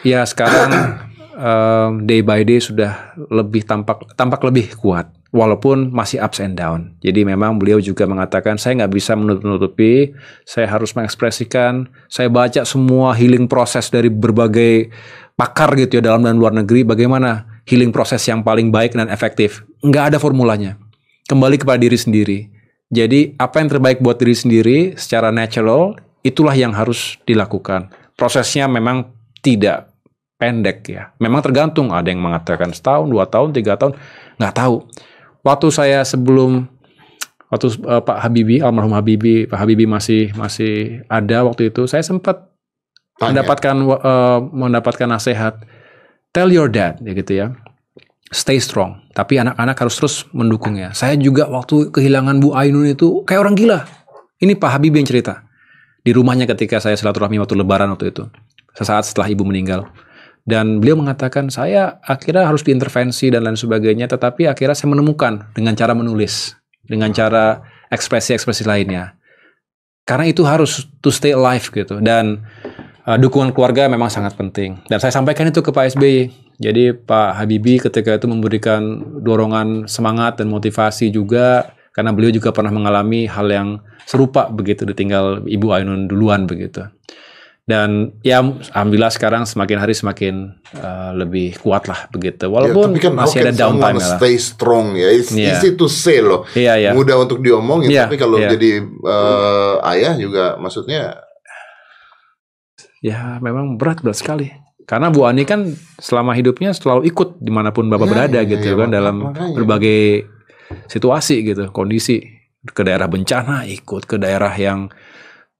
ya 0.06 0.22
sekarang 0.24 0.70
um, 1.36 1.90
day 2.06 2.22
by 2.22 2.46
day 2.46 2.62
sudah 2.62 3.12
lebih 3.28 3.66
tampak 3.66 4.14
tampak 4.14 4.40
lebih 4.46 4.72
kuat 4.78 5.10
walaupun 5.34 5.90
masih 5.90 6.22
ups 6.22 6.38
and 6.38 6.54
down. 6.54 6.94
Jadi 7.02 7.26
memang 7.26 7.58
beliau 7.58 7.82
juga 7.82 8.06
mengatakan 8.06 8.54
saya 8.54 8.86
nggak 8.86 8.94
bisa 8.94 9.18
menutup-nutupi, 9.18 10.14
saya 10.46 10.70
harus 10.70 10.94
mengekspresikan. 10.94 11.90
Saya 12.06 12.30
baca 12.30 12.62
semua 12.62 13.12
healing 13.18 13.50
proses 13.50 13.90
dari 13.90 14.08
berbagai 14.08 14.94
pakar 15.34 15.74
gitu 15.74 15.98
ya 15.98 16.02
dalam 16.14 16.22
dan 16.22 16.38
luar 16.38 16.54
negeri 16.54 16.86
bagaimana 16.86 17.60
healing 17.66 17.90
proses 17.90 18.22
yang 18.30 18.46
paling 18.46 18.70
baik 18.70 18.94
dan 18.94 19.10
efektif. 19.10 19.66
Nggak 19.82 20.14
ada 20.14 20.18
formulanya. 20.22 20.78
Kembali 21.26 21.58
kepada 21.58 21.82
diri 21.82 21.98
sendiri. 21.98 22.38
Jadi 22.94 23.34
apa 23.42 23.58
yang 23.58 23.74
terbaik 23.74 23.98
buat 23.98 24.22
diri 24.22 24.36
sendiri 24.38 24.78
secara 24.94 25.34
natural 25.34 25.98
itulah 26.24 26.56
yang 26.56 26.72
harus 26.72 27.20
dilakukan. 27.28 27.92
Prosesnya 28.16 28.64
memang 28.66 29.12
tidak 29.44 29.92
pendek 30.40 30.88
ya. 30.88 31.12
Memang 31.20 31.44
tergantung. 31.44 31.92
Ada 31.92 32.10
yang 32.10 32.24
mengatakan 32.24 32.72
setahun, 32.72 33.06
dua 33.06 33.28
tahun, 33.28 33.52
tiga 33.52 33.76
tahun, 33.76 33.94
nggak 34.40 34.54
tahu. 34.56 34.88
Waktu 35.44 35.66
saya 35.70 36.00
sebelum 36.02 36.64
waktu 37.52 37.68
eh, 37.76 38.02
Pak 38.02 38.18
Habibie, 38.24 38.64
almarhum 38.64 38.96
Habibie, 38.96 39.44
Pak 39.44 39.60
Habibie 39.60 39.86
masih 39.86 40.32
masih 40.34 41.04
ada 41.12 41.44
waktu 41.44 41.68
itu, 41.68 41.84
saya 41.84 42.00
sempat 42.00 42.48
Tanya. 43.20 43.44
mendapatkan 43.44 43.76
eh, 43.84 44.38
mendapatkan 44.50 45.06
nasihat. 45.06 45.54
Tell 46.34 46.50
your 46.50 46.66
dad, 46.66 46.98
ya 46.98 47.14
gitu 47.14 47.32
ya. 47.36 47.46
Stay 48.34 48.58
strong. 48.58 49.06
Tapi 49.14 49.38
anak-anak 49.38 49.76
harus 49.78 49.94
terus 49.94 50.14
mendukungnya. 50.34 50.90
Saya 50.90 51.14
juga 51.14 51.46
waktu 51.46 51.94
kehilangan 51.94 52.42
Bu 52.42 52.50
Ainun 52.58 52.90
itu 52.90 53.22
kayak 53.22 53.46
orang 53.46 53.54
gila. 53.54 53.86
Ini 54.42 54.58
Pak 54.58 54.70
Habibie 54.74 54.98
yang 54.98 55.06
cerita 55.06 55.43
di 56.04 56.12
rumahnya 56.12 56.44
ketika 56.44 56.78
saya 56.78 56.94
silaturahmi 56.94 57.40
waktu 57.40 57.56
lebaran 57.56 57.88
waktu 57.96 58.12
itu. 58.12 58.28
Sesaat 58.76 59.08
setelah 59.08 59.32
ibu 59.32 59.42
meninggal. 59.48 59.88
Dan 60.44 60.84
beliau 60.84 61.00
mengatakan 61.00 61.48
saya 61.48 61.96
akhirnya 62.04 62.44
harus 62.44 62.60
diintervensi 62.60 63.32
dan 63.32 63.48
lain 63.48 63.56
sebagainya. 63.56 64.04
Tetapi 64.12 64.44
akhirnya 64.44 64.76
saya 64.76 64.92
menemukan 64.92 65.48
dengan 65.56 65.72
cara 65.72 65.96
menulis. 65.96 66.52
Dengan 66.84 67.08
cara 67.16 67.64
ekspresi-ekspresi 67.88 68.68
lainnya. 68.68 69.16
Karena 70.04 70.28
itu 70.28 70.44
harus 70.44 70.84
to 71.00 71.08
stay 71.08 71.32
alive 71.32 71.64
gitu. 71.72 71.96
Dan 72.04 72.44
uh, 73.08 73.16
dukungan 73.16 73.56
keluarga 73.56 73.88
memang 73.88 74.12
sangat 74.12 74.36
penting. 74.36 74.84
Dan 74.84 75.00
saya 75.00 75.16
sampaikan 75.16 75.48
itu 75.48 75.64
ke 75.64 75.72
Pak 75.72 75.96
SBY. 75.96 76.44
Jadi 76.60 76.92
Pak 76.92 77.40
Habibie 77.40 77.80
ketika 77.80 78.20
itu 78.20 78.28
memberikan 78.28 79.00
dorongan 79.24 79.88
semangat 79.88 80.44
dan 80.44 80.52
motivasi 80.52 81.08
juga 81.08 81.72
karena 81.94 82.10
beliau 82.10 82.34
juga 82.34 82.50
pernah 82.50 82.68
mengalami 82.68 83.24
hal 83.24 83.46
yang 83.46 83.68
serupa 84.04 84.50
begitu 84.50 84.82
ditinggal 84.82 85.46
Ibu 85.46 85.66
Ainun 85.70 86.10
duluan 86.10 86.44
begitu. 86.44 86.84
Dan 87.64 88.12
ya 88.20 88.44
alhamdulillah 88.44 89.08
sekarang 89.08 89.48
semakin 89.48 89.80
hari 89.80 89.96
semakin 89.96 90.52
uh, 90.76 91.16
lebih 91.16 91.56
kuat 91.56 91.88
lah 91.88 92.12
begitu. 92.12 92.44
Walaupun 92.44 92.92
Ya, 92.92 93.08
kan 93.08 93.12
masih 93.16 93.40
ada 93.40 93.56
downtime 93.56 93.96
ya 93.96 94.04
lah. 94.04 94.18
stay 94.20 94.36
strong 94.36 94.86
ya. 94.92 95.08
It's 95.08 95.32
Iya. 95.32 95.56
easy 95.56 95.72
to 95.72 95.88
say 95.88 96.20
loh. 96.20 96.44
Iya 96.52 96.76
ya. 96.76 96.90
Mudah 96.92 97.16
untuk 97.16 97.40
diomongin, 97.40 97.88
Iya, 97.88 98.04
tapi 98.04 98.20
kalau 98.20 98.36
iya. 98.36 98.52
jadi 98.52 98.84
eh, 98.84 99.74
ayah 99.88 100.12
juga 100.14 100.44
maksudnya 100.58 101.24
Ya 103.00 103.36
memang 103.38 103.76
berat 103.76 104.00
berat 104.00 104.16
sekali. 104.16 104.48
Karena 104.84 105.08
Bu 105.08 105.24
Ani 105.24 105.44
kan 105.44 105.64
selama 105.96 106.32
hidupnya 106.32 106.72
selalu 106.72 107.08
ikut 107.08 107.40
di 107.40 107.48
mana 107.48 107.72
pun 107.72 107.88
bapak 107.88 108.04
Ya, 108.04 108.12
berada 108.12 108.40
ya, 108.40 108.48
gitu 108.48 108.66
ya, 108.66 108.76
kan 108.76 108.88
dalam 108.90 109.16
makanya. 109.22 109.56
berbagai 109.56 110.00
situasi 110.88 111.44
gitu, 111.44 111.70
kondisi 111.70 112.22
ke 112.64 112.82
daerah 112.82 113.08
bencana 113.10 113.68
ikut, 113.68 114.08
ke 114.08 114.16
daerah 114.16 114.52
yang 114.56 114.88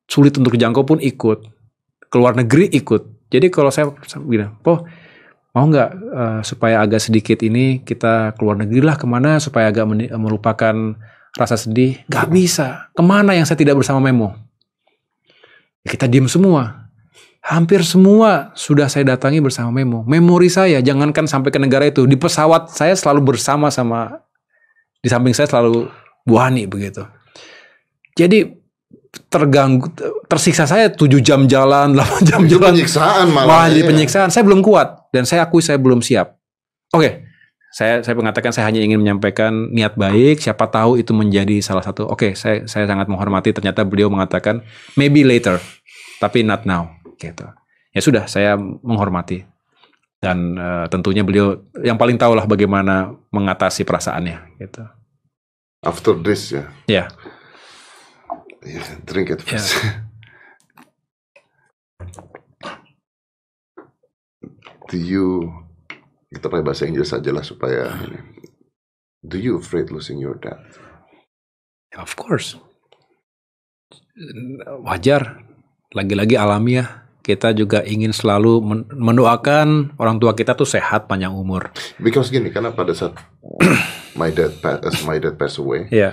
sulit 0.09 0.37
untuk 0.41 0.57
dijangkau 0.57 0.85
pun 0.85 0.99
ikut, 1.01 1.39
ke 2.09 2.17
luar 2.17 2.37
negeri 2.37 2.73
ikut. 2.73 3.29
Jadi 3.29 3.47
kalau 3.51 3.69
saya 3.73 3.91
bilang, 4.25 4.57
oh 4.65 4.85
mau 5.55 5.65
nggak 5.67 5.91
eh, 5.95 6.41
supaya 6.43 6.83
agak 6.83 7.01
sedikit 7.03 7.39
ini 7.45 7.83
kita 7.83 8.35
keluar 8.39 8.59
negeri 8.59 8.81
lah 8.83 8.97
ke 8.99 9.07
mana 9.07 9.39
supaya 9.39 9.71
agak 9.71 9.87
melupakan 10.17 10.97
rasa 11.35 11.59
sedih? 11.59 12.03
Gak 12.07 12.31
bisa. 12.31 12.91
Ke 12.95 13.03
mana 13.03 13.35
yang 13.35 13.47
saya 13.47 13.59
tidak 13.59 13.79
bersama 13.79 13.99
Memo? 13.99 14.35
Ya, 15.83 15.93
kita 15.93 16.07
diem 16.07 16.31
semua. 16.31 16.89
Hampir 17.45 17.85
semua 17.85 18.57
sudah 18.57 18.89
saya 18.89 19.05
datangi 19.05 19.43
bersama 19.45 19.69
Memo. 19.69 20.01
Memori 20.09 20.49
saya, 20.49 20.81
jangankan 20.81 21.29
sampai 21.29 21.53
ke 21.53 21.61
negara 21.61 21.85
itu, 21.85 22.09
di 22.09 22.17
pesawat 22.17 22.73
saya 22.73 22.97
selalu 22.97 23.37
bersama 23.37 23.69
sama 23.69 24.25
di 25.05 25.09
samping 25.13 25.37
saya 25.37 25.45
selalu 25.45 25.93
Bu 26.25 26.41
Hani 26.41 26.65
begitu. 26.65 27.05
Jadi 28.17 28.49
terganggu, 29.29 29.93
tersiksa 30.27 30.65
saya 30.65 30.89
7 30.89 31.21
jam 31.21 31.45
jalan, 31.45 31.93
8 32.01 32.25
jam 32.25 32.41
Itu 32.49 32.57
jalan. 32.57 32.73
penyiksaan 32.73 33.27
malah. 33.29 33.47
Malah 33.47 33.67
jadi 33.69 33.83
iya. 33.85 33.91
penyiksaan. 33.93 34.29
Saya 34.33 34.43
belum 34.49 34.65
kuat 34.65 35.13
dan 35.13 35.29
saya 35.29 35.45
akui 35.45 35.61
saya 35.61 35.77
belum 35.77 36.01
siap. 36.01 36.41
Oke, 36.97 37.29
saya 37.75 38.01
saya 38.01 38.15
mengatakan 38.17 38.55
saya 38.55 38.71
hanya 38.71 38.81
ingin 38.81 39.03
menyampaikan 39.03 39.69
niat 39.75 39.99
baik. 39.99 40.41
Siapa 40.41 40.73
tahu 40.73 40.97
itu 40.97 41.13
menjadi 41.13 41.61
salah 41.61 41.85
satu. 41.85 42.09
Oke, 42.09 42.33
saya 42.33 42.65
saya 42.65 42.89
sangat 42.89 43.11
menghormati. 43.13 43.53
Ternyata 43.53 43.85
beliau 43.85 44.09
mengatakan 44.09 44.65
maybe 44.97 45.21
later, 45.21 45.61
tapi 46.23 46.41
not 46.41 46.65
now. 46.65 46.89
Gitu. 47.21 47.45
Ya 47.95 48.01
sudah, 48.03 48.27
saya 48.27 48.59
menghormati 48.59 49.54
dan 50.25 50.57
eh, 50.57 50.87
tentunya 50.89 51.21
beliau 51.21 51.61
yang 51.85 52.01
paling 52.01 52.17
tahu 52.17 52.33
lah 52.33 52.49
bagaimana 52.49 53.13
mengatasi 53.29 53.85
perasaannya. 53.85 54.57
Gitu. 54.57 54.81
After 55.85 56.17
this 56.17 56.49
ya. 56.57 56.65
Ya, 56.89 57.05
Yeah, 58.65 58.81
drink 59.05 59.29
it 59.29 59.45
Ya. 59.45 59.61
first. 59.61 59.77
Do 64.89 64.97
you 64.97 65.53
kita 66.33 66.49
pakai 66.49 66.65
bahasa 66.65 66.89
Inggris 66.89 67.13
aja 67.13 67.31
lah 67.31 67.45
supaya 67.45 67.93
ini. 68.09 68.19
Do 69.21 69.37
you 69.37 69.61
afraid 69.61 69.93
losing 69.93 70.17
your 70.21 70.41
dad? 70.41 70.61
of 71.95 72.17
course. 72.19 72.59
Wajar. 74.83 75.45
Lagi-lagi 75.95 76.35
alamiah. 76.35 77.04
Kita 77.25 77.51
juga 77.51 77.81
ingin 77.81 78.13
selalu 78.13 78.61
men- 78.61 78.85
mendoakan 78.93 79.97
orang 79.97 80.21
tua 80.21 80.37
kita 80.37 80.53
tuh 80.53 80.69
sehat 80.69 81.09
panjang 81.09 81.33
umur. 81.33 81.73
Because 81.97 82.29
gini, 82.29 82.53
karena 82.53 82.69
pada 82.71 82.93
saat 82.93 83.17
my 84.21 84.29
dad 84.29 84.53
pa- 84.61 84.77
as 84.79 85.01
my 85.03 85.17
dad 85.17 85.35
passed 85.35 85.57
away, 85.57 85.89
Iya, 85.89 86.13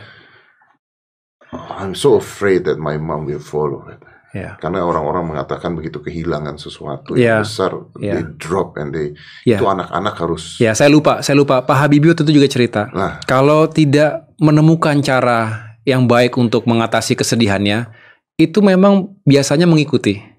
I'm 1.51 1.91
so 1.93 2.15
afraid 2.15 2.63
that 2.63 2.79
my 2.79 2.95
mom 2.95 3.27
will 3.27 3.43
follow 3.43 3.83
it. 3.91 3.99
iya. 4.31 4.55
Karena 4.55 4.87
orang-orang 4.87 5.35
mengatakan 5.35 5.75
begitu 5.75 5.99
kehilangan 5.99 6.55
sesuatu 6.55 7.11
Iya. 7.11 7.43
yang 7.43 7.43
besar, 7.43 7.71
Iya. 7.99 8.13
they 8.15 8.23
drop 8.39 8.79
and 8.79 8.95
they 8.95 9.11
Iya. 9.43 9.59
itu 9.59 9.67
anak-anak 9.67 10.15
harus. 10.15 10.55
Ya, 10.57 10.71
saya 10.71 10.87
lupa, 10.87 11.19
saya 11.19 11.35
lupa. 11.35 11.59
Pak 11.59 11.75
Habibie 11.75 12.15
itu 12.15 12.23
juga 12.23 12.47
cerita. 12.47 12.87
Nah, 12.95 13.19
Kalau 13.27 13.67
tidak 13.67 14.31
menemukan 14.39 14.95
cara 15.03 15.75
yang 15.83 16.07
baik 16.07 16.39
untuk 16.39 16.63
mengatasi 16.63 17.19
kesedihannya, 17.19 17.91
itu 18.39 18.63
memang 18.63 19.11
biasanya 19.27 19.67
mengikuti. 19.67 20.30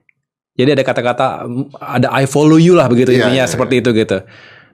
Jadi 0.53 0.77
ada 0.77 0.85
kata-kata 0.85 1.49
ada 1.81 2.09
I 2.13 2.29
follow 2.29 2.61
you 2.61 2.77
lah 2.77 2.85
begitu 2.87 3.09
Iya, 3.13 3.25
intinya 3.25 3.45
iya, 3.45 3.51
seperti 3.51 3.81
itu 3.81 3.91
gitu. 3.97 4.21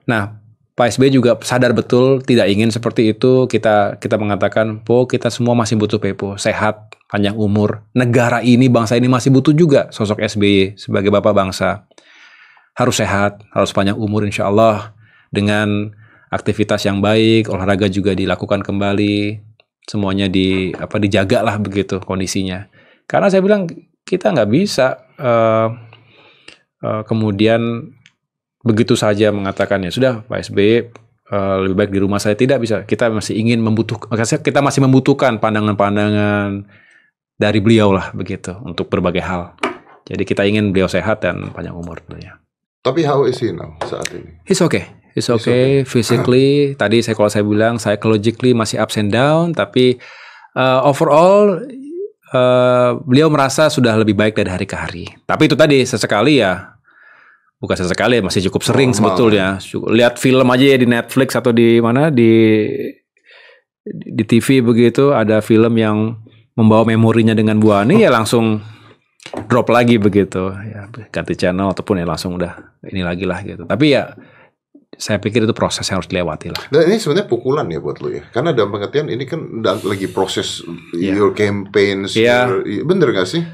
Nah, 0.03 0.39
Pak 0.75 0.95
SBY 0.95 1.11
juga 1.11 1.35
sadar 1.43 1.75
betul 1.75 2.23
tidak 2.23 2.47
ingin 2.51 2.71
seperti 2.71 3.11
itu. 3.11 3.47
Kita 3.51 3.99
kita 3.99 4.15
mengatakan, 4.15 4.83
"Po, 4.83 5.07
kita 5.07 5.27
semua 5.27 5.55
masih 5.55 5.75
butuh 5.75 5.99
Pepo, 5.99 6.39
sehat, 6.39 6.95
panjang 7.11 7.35
umur. 7.35 7.83
Negara 7.91 8.39
ini, 8.45 8.71
bangsa 8.71 8.95
ini 8.95 9.11
masih 9.11 9.33
butuh 9.33 9.51
juga 9.51 9.89
sosok 9.91 10.23
SBY 10.23 10.79
sebagai 10.79 11.09
bapak 11.09 11.33
bangsa. 11.33 11.89
Harus 12.77 13.01
sehat, 13.01 13.43
harus 13.51 13.75
panjang 13.75 13.99
umur 13.99 14.23
insya 14.23 14.47
Allah 14.47 14.95
dengan 15.33 15.91
aktivitas 16.29 16.85
yang 16.85 17.01
baik, 17.01 17.49
olahraga 17.49 17.89
juga 17.89 18.13
dilakukan 18.13 18.61
kembali, 18.61 19.41
semuanya 19.89 20.29
di 20.29 20.71
apa 20.77 21.01
dijaga 21.01 21.41
lah 21.41 21.57
begitu 21.57 21.97
kondisinya. 21.99 22.69
Karena 23.09 23.27
saya 23.27 23.41
bilang 23.41 23.65
kita 24.05 24.29
nggak 24.31 24.49
bisa 24.53 25.08
eh, 25.19 25.67
eh, 26.83 27.01
kemudian 27.03 27.91
begitu 28.63 28.95
saja 28.95 29.31
mengatakan 29.31 29.83
ya 29.83 29.91
sudah 29.91 30.13
Pak 30.23 30.51
SBY 30.51 30.71
eh, 31.29 31.55
lebih 31.67 31.75
baik 31.75 31.91
di 31.91 31.99
rumah 31.99 32.19
saya 32.23 32.39
tidak 32.39 32.63
bisa. 32.63 32.87
Kita 32.87 33.11
masih 33.11 33.35
ingin 33.35 33.59
membutuhkan, 33.59 34.15
kita 34.39 34.59
masih 34.63 34.81
membutuhkan 34.87 35.37
pandangan-pandangan 35.43 36.63
dari 37.39 37.59
beliau 37.59 37.91
lah 37.91 38.11
begitu 38.15 38.55
untuk 38.63 38.87
berbagai 38.87 39.23
hal. 39.23 39.55
Jadi 40.09 40.23
kita 40.25 40.41
ingin 40.47 40.73
beliau 40.73 40.89
sehat 40.89 41.21
dan 41.21 41.51
panjang 41.53 41.75
umur 41.75 42.01
tentunya. 42.01 42.39
tapi 42.79 43.03
how 43.03 43.27
is 43.27 43.43
he 43.43 43.51
now 43.51 43.75
saat 43.85 44.07
ini? 44.15 44.39
It's 44.47 44.63
okay. 44.63 44.87
It's 45.13 45.27
It's 45.27 45.29
okay. 45.29 45.83
Physically, 45.83 46.49
tadi 46.81 47.03
saya 47.03 47.17
kalau 47.17 47.27
saya 47.27 47.43
bilang 47.43 47.75
psychologically 47.75 48.55
masih 48.55 48.79
ups 48.79 48.95
and 48.95 49.11
down, 49.11 49.51
tapi 49.51 49.99
uh, 50.55 50.79
overall 50.87 51.59
uh, 52.33 52.97
beliau 53.03 53.29
merasa 53.29 53.67
sudah 53.69 53.97
lebih 53.97 54.13
baik 54.17 54.37
dari 54.37 54.49
hari 54.49 54.65
ke 54.65 54.77
hari. 54.77 55.05
Tapi 55.25 55.49
itu 55.49 55.55
tadi 55.57 55.81
sesekali 55.85 56.41
ya, 56.41 56.75
bukan 57.61 57.75
sesekali 57.75 58.21
masih 58.21 58.45
cukup 58.49 58.61
sering 58.65 58.91
Normal. 58.93 58.99
sebetulnya. 58.99 59.47
Lihat 59.93 60.21
film 60.21 60.47
aja 60.49 60.65
ya 60.65 60.77
di 60.77 60.87
Netflix 60.87 61.37
atau 61.37 61.51
di 61.51 61.77
mana 61.81 62.13
di 62.13 62.65
di 63.89 64.23
TV 64.23 64.61
begitu 64.61 65.15
ada 65.15 65.41
film 65.41 65.73
yang 65.79 66.19
membawa 66.53 66.83
memorinya 66.85 67.33
dengan 67.33 67.57
Bu 67.57 67.71
Ani 67.71 68.03
ya 68.03 68.11
langsung 68.11 68.59
drop 69.47 69.71
lagi 69.71 69.95
begitu 69.97 70.51
ya 70.51 70.91
ganti 71.09 71.33
channel 71.35 71.71
ataupun 71.71 72.03
ya 72.03 72.05
langsung 72.05 72.35
udah 72.35 72.79
ini 72.87 73.01
lagi 73.01 73.25
lah 73.27 73.39
gitu 73.41 73.63
tapi 73.65 73.95
ya 73.95 74.13
saya 74.95 75.21
pikir 75.21 75.45
itu 75.45 75.53
proses 75.53 75.85
yang 75.85 76.01
harus 76.01 76.09
dilewati 76.09 76.49
lah 76.49 76.61
Dan 76.67 76.89
ini 76.89 76.97
sebenarnya 76.97 77.29
pukulan 77.29 77.69
ya 77.69 77.77
buat 77.77 78.01
lu 78.01 78.09
ya. 78.09 78.23
Karena 78.33 78.51
dalam 78.51 78.73
pengertian 78.73 79.07
ini 79.07 79.23
kan 79.23 79.39
lagi 79.63 80.09
proses 80.09 80.65
Iya. 80.91 81.13
your 81.13 81.31
campaigns. 81.31 82.17
Iya. 82.17 82.49
your- 82.49 82.83
bener 82.83 83.13
gak 83.13 83.29
sih? 83.29 83.45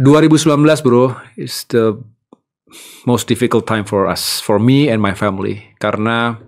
2019 0.00 0.56
bro 0.80 1.12
is 1.36 1.68
the 1.68 1.94
most 3.04 3.28
difficult 3.28 3.66
time 3.66 3.84
for 3.84 4.06
us 4.06 4.40
for 4.40 4.56
me 4.56 4.88
and 4.88 4.98
my 4.98 5.12
family 5.12 5.60
karena 5.76 6.38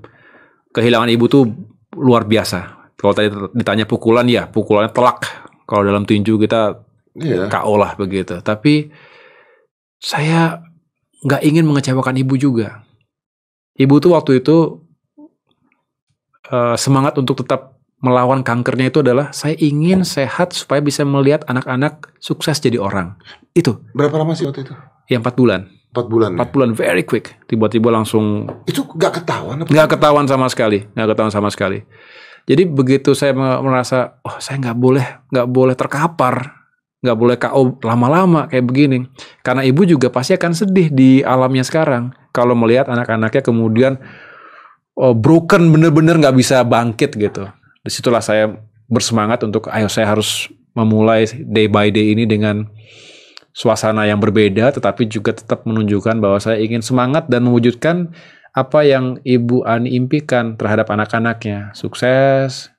kehilangan 0.71 1.11
ibu 1.11 1.27
tuh 1.27 1.45
luar 1.93 2.25
biasa 2.25 2.89
kalau 2.97 3.13
tadi 3.13 3.29
ditanya 3.53 3.85
pukulan 3.85 4.25
ya 4.25 4.47
pukulannya 4.47 4.89
telak 4.91 5.27
kalau 5.67 5.83
dalam 5.83 6.03
tinju 6.03 6.39
kita 6.39 6.81
Iya. 7.13 7.53
KO 7.53 7.77
lah 7.77 7.93
begitu. 7.93 8.41
Tapi 8.41 8.89
saya 10.01 10.65
nggak 11.21 11.45
ingin 11.45 11.69
mengecewakan 11.69 12.17
ibu 12.17 12.41
juga. 12.41 12.89
Ibu 13.83 13.95
tuh 13.99 14.15
waktu 14.15 14.39
itu 14.39 14.79
eh, 16.47 16.77
semangat 16.77 17.17
untuk 17.17 17.39
tetap 17.39 17.75
melawan 17.99 18.43
kankernya 18.43 18.91
itu 18.91 18.99
adalah 18.99 19.31
saya 19.31 19.55
ingin 19.55 20.03
sehat 20.03 20.51
supaya 20.53 20.79
bisa 20.79 21.03
melihat 21.03 21.47
anak-anak 21.47 22.11
sukses 22.19 22.59
jadi 22.59 22.79
orang. 22.79 23.15
Itu 23.53 23.79
Berapa 23.93 24.19
lama 24.19 24.35
sih 24.35 24.43
waktu 24.43 24.63
itu? 24.63 24.75
yang 25.07 25.21
empat 25.21 25.35
bulan. 25.35 25.61
Empat 25.93 26.07
bulan. 26.09 26.29
ya? 26.31 26.37
Empat 26.41 26.51
bulan 26.51 26.71
very 26.73 27.05
quick. 27.05 27.37
Tiba-tiba 27.45 27.93
langsung 27.93 28.49
Itu 28.65 28.89
gak 28.89 29.23
ketahuan 29.23 29.61
apa? 29.61 29.69
nggak 29.69 29.89
ketahuan 29.93 30.27
sama 30.27 30.47
sekali, 30.49 30.89
nggak 30.89 31.09
ketahuan 31.11 31.31
sama 31.31 31.49
sekali. 31.53 31.85
Jadi 32.43 32.67
begitu 32.67 33.15
saya 33.15 33.37
me- 33.37 33.61
merasa, 33.63 34.19
oh 34.25 34.35
saya 34.39 34.59
nggak 34.59 34.75
boleh, 34.75 35.07
nggak 35.31 35.47
boleh 35.47 35.75
terkapar, 35.79 36.62
nggak 37.03 37.19
boleh 37.19 37.37
KO 37.37 37.83
lama-lama 37.83 38.47
kayak 38.47 38.65
begini. 38.65 39.05
Karena 39.43 39.67
ibu 39.67 39.83
juga 39.83 40.09
pasti 40.09 40.39
akan 40.39 40.53
sedih 40.55 40.89
di 40.89 41.21
alamnya 41.27 41.67
sekarang 41.67 42.15
kalau 42.31 42.55
melihat 42.57 42.89
anak-anaknya 42.89 43.43
kemudian 43.43 43.99
oh, 44.97 45.13
broken 45.13 45.69
bener-bener 45.75 46.17
nggak 46.17 46.37
bisa 46.39 46.63
bangkit 46.63 47.19
gitu. 47.19 47.51
Di 47.83 47.91
situlah 47.91 48.23
saya 48.23 48.55
bersemangat 48.87 49.43
untuk, 49.43 49.69
ayo 49.73 49.91
saya 49.91 50.09
harus 50.09 50.49
memulai 50.73 51.29
day 51.29 51.69
by 51.69 51.93
day 51.93 52.17
ini 52.17 52.25
dengan 52.25 52.65
suasana 53.53 54.09
yang 54.09 54.17
berbeda, 54.17 54.73
tetapi 54.73 55.05
juga 55.09 55.37
tetap 55.37 55.69
menunjukkan 55.69 56.17
bahwa 56.17 56.41
saya 56.41 56.57
ingin 56.61 56.81
semangat 56.81 57.29
dan 57.29 57.45
mewujudkan 57.45 58.17
apa 58.53 58.85
yang 58.85 59.21
Ibu 59.25 59.65
Ani 59.65 59.97
impikan 59.97 60.57
terhadap 60.57 60.89
anak-anaknya. 60.93 61.73
Sukses, 61.77 62.72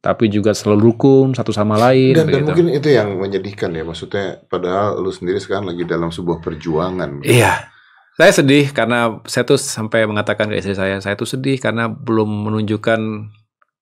tapi 0.00 0.32
juga 0.32 0.56
selalu 0.56 0.90
rukun 0.90 1.36
satu 1.36 1.52
sama 1.52 1.76
lain. 1.76 2.16
Dan, 2.16 2.32
dan 2.32 2.48
mungkin 2.48 2.72
itu 2.72 2.88
yang 2.88 3.20
menyedihkan 3.20 3.68
ya. 3.76 3.84
Maksudnya 3.84 4.40
padahal 4.48 4.96
lu 4.96 5.12
sendiri 5.12 5.36
sekarang 5.36 5.68
lagi 5.68 5.84
dalam 5.84 6.08
sebuah 6.08 6.40
perjuangan. 6.40 7.20
Iya. 7.20 7.68
Saya 8.16 8.32
sedih 8.36 8.72
karena 8.72 9.20
saya 9.28 9.44
tuh 9.48 9.60
sampai 9.60 10.04
mengatakan 10.04 10.48
ke 10.48 10.60
istri 10.60 10.76
saya, 10.76 11.00
saya 11.00 11.16
tuh 11.16 11.28
sedih 11.28 11.56
karena 11.60 11.88
belum 11.88 12.28
menunjukkan 12.48 13.00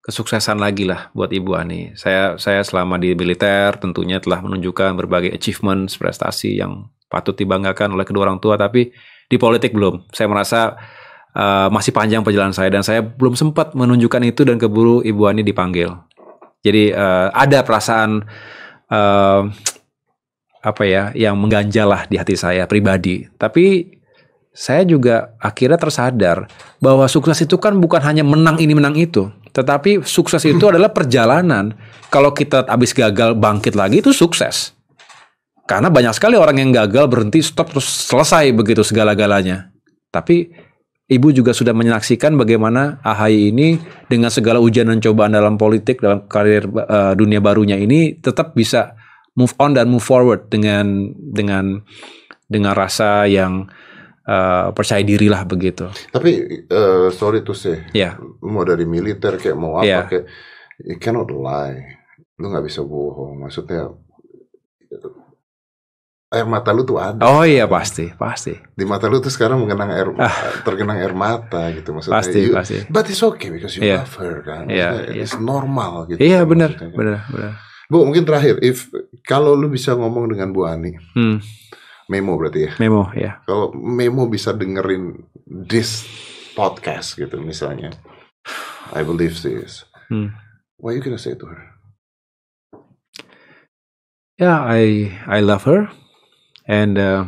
kesuksesan 0.09 0.63
lagi 0.63 0.87
lah 0.87 1.11
buat 1.15 1.31
Ibu 1.31 1.59
Ani. 1.59 1.95
Saya 1.99 2.39
saya 2.39 2.63
selama 2.63 2.99
di 3.03 3.15
militer 3.19 3.79
tentunya 3.79 4.23
telah 4.23 4.43
menunjukkan 4.43 4.95
berbagai 4.95 5.35
achievements, 5.35 5.99
prestasi 5.99 6.59
yang 6.59 6.87
patut 7.11 7.35
dibanggakan 7.35 7.95
oleh 7.95 8.07
kedua 8.07 8.31
orang 8.31 8.39
tua, 8.39 8.55
tapi 8.55 8.91
di 9.27 9.37
politik 9.37 9.75
belum. 9.75 10.07
Saya 10.15 10.31
merasa 10.31 10.81
uh, 11.35 11.69
masih 11.69 11.93
panjang 11.93 12.25
perjalanan 12.25 12.55
saya 12.55 12.73
dan 12.73 12.81
saya 12.81 13.05
belum 13.05 13.37
sempat 13.37 13.77
menunjukkan 13.77 14.23
itu 14.25 14.49
dan 14.49 14.57
keburu 14.57 15.05
Ibu 15.05 15.23
Ani 15.29 15.43
dipanggil. 15.45 16.08
Jadi 16.69 16.85
uh, 16.93 17.33
ada 17.33 17.65
perasaan 17.65 18.21
uh, 18.93 19.43
apa 20.59 20.83
ya 20.85 21.15
yang 21.17 21.41
mengganjal 21.41 21.89
lah 21.89 22.03
di 22.05 22.21
hati 22.21 22.37
saya 22.37 22.69
pribadi. 22.69 23.25
Tapi 23.41 23.97
saya 24.53 24.83
juga 24.83 25.39
akhirnya 25.39 25.79
tersadar 25.79 26.51
bahwa 26.83 27.07
sukses 27.07 27.39
itu 27.41 27.57
kan 27.63 27.79
bukan 27.79 28.03
hanya 28.03 28.27
menang 28.27 28.59
ini 28.59 28.75
menang 28.75 28.99
itu, 28.99 29.31
tetapi 29.55 30.03
sukses 30.03 30.43
itu 30.45 30.65
adalah 30.71 30.91
perjalanan. 30.91 31.73
Kalau 32.09 32.33
kita 32.33 32.67
habis 32.67 32.93
gagal 32.97 33.37
bangkit 33.39 33.77
lagi 33.77 34.01
itu 34.03 34.11
sukses. 34.11 34.75
Karena 35.69 35.93
banyak 35.93 36.17
sekali 36.17 36.41
orang 36.41 36.57
yang 36.65 36.71
gagal 36.73 37.13
berhenti 37.13 37.45
stop 37.45 37.77
terus 37.77 37.85
selesai 37.85 38.57
begitu 38.57 38.81
segala-galanya. 38.81 39.69
Tapi 40.09 40.49
Ibu 41.09 41.33
juga 41.33 41.57
sudah 41.57 41.73
menyaksikan 41.73 42.37
bagaimana 42.37 43.01
AHY 43.01 43.49
ini 43.49 43.81
dengan 44.13 44.29
segala 44.29 44.61
ujian 44.61 44.93
dan 44.93 45.01
cobaan 45.01 45.33
dalam 45.33 45.57
politik 45.57 46.05
dalam 46.05 46.29
karir 46.29 46.69
uh, 46.69 47.17
dunia 47.17 47.41
barunya 47.41 47.81
ini 47.81 48.21
tetap 48.21 48.53
bisa 48.53 48.93
move 49.33 49.57
on 49.57 49.73
dan 49.73 49.89
move 49.89 50.05
forward 50.05 50.53
dengan 50.53 51.09
dengan 51.17 51.81
dengan 52.45 52.77
rasa 52.77 53.25
yang 53.25 53.73
uh, 54.29 54.69
percaya 54.77 55.01
diri 55.01 55.33
lah 55.33 55.49
begitu. 55.49 55.89
Tapi 56.13 56.65
uh, 56.69 57.09
sorry 57.09 57.41
to 57.41 57.57
say, 57.57 57.89
Ya, 57.97 58.21
mau 58.45 58.69
dari 58.69 58.85
militer 58.85 59.41
kayak 59.41 59.57
mau 59.57 59.81
apa 59.81 59.89
Iya. 59.89 60.01
kayak 60.13 60.25
you 60.85 61.01
cannot 61.01 61.33
lie. 61.33 62.05
Lu 62.37 62.53
nggak 62.53 62.69
bisa 62.69 62.85
bohong. 62.85 63.49
Maksudnya 63.49 63.89
air 66.29 66.45
mata 66.45 66.77
lu 66.77 66.85
tuh 66.85 67.01
ada. 67.01 67.25
oh 67.25 67.41
iya 67.41 67.65
pasti, 67.65 68.13
pasti, 68.13 68.53
Di 68.77 68.85
mata 68.85 69.09
lu 69.09 69.17
tuh 69.17 69.33
sekarang 69.33 69.65
mengenang 69.65 69.89
air 69.89 70.09
tergenang 70.61 71.01
air 71.01 71.17
mata 71.17 71.73
gitu 71.73 71.97
maksudnya. 71.97 72.17
Ah. 72.17 72.21
pasti, 72.21 72.39
you- 72.45 72.53
pasti. 72.53 72.77
But 72.87 73.09
it's 73.09 73.25
okay 73.25 73.49
because 73.49 73.73
you 73.75 73.89
Iya. 73.89 74.05
love 74.05 74.15
her 74.21 74.37
kan. 74.45 74.65
Iya, 74.69 74.89
Maksudnya 74.93 75.15
iya. 75.17 75.23
It's 75.25 75.37
normal 75.41 75.93
gitu. 76.07 76.19
Iya 76.21 76.45
kan 76.45 76.49
benar, 76.49 76.71
benar, 76.93 77.19
benar. 77.33 77.53
Bu, 77.89 78.05
mungkin 78.05 78.29
terakhir, 78.29 78.61
if 78.61 78.93
kalau 79.25 79.57
lu 79.57 79.73
bisa 79.73 79.97
ngomong 79.97 80.29
dengan 80.29 80.53
Bu 80.53 80.69
Ani, 80.69 80.93
Hmm, 81.17 81.41
Memo 82.13 82.37
berarti 82.37 82.69
ya. 82.69 82.73
memo 82.77 83.09
ya. 83.17 83.41
Kalau 83.49 83.73
Memo 83.73 84.29
bisa 84.29 84.53
dengerin 84.53 85.25
this 85.49 86.05
podcast 86.53 87.17
gitu 87.17 87.41
misalnya, 87.41 87.97
I 88.93 89.01
believe 89.01 89.41
this. 89.41 89.89
Hmm. 90.13 90.37
What 90.77 90.93
you 90.93 91.01
gonna 91.01 91.17
say 91.17 91.33
to 91.33 91.49
her? 91.49 91.61
Ya, 94.37 94.63
I 94.63 95.09
I 95.25 95.41
love 95.41 95.65
her 95.65 95.89
and 96.69 96.95
uh, 96.95 97.25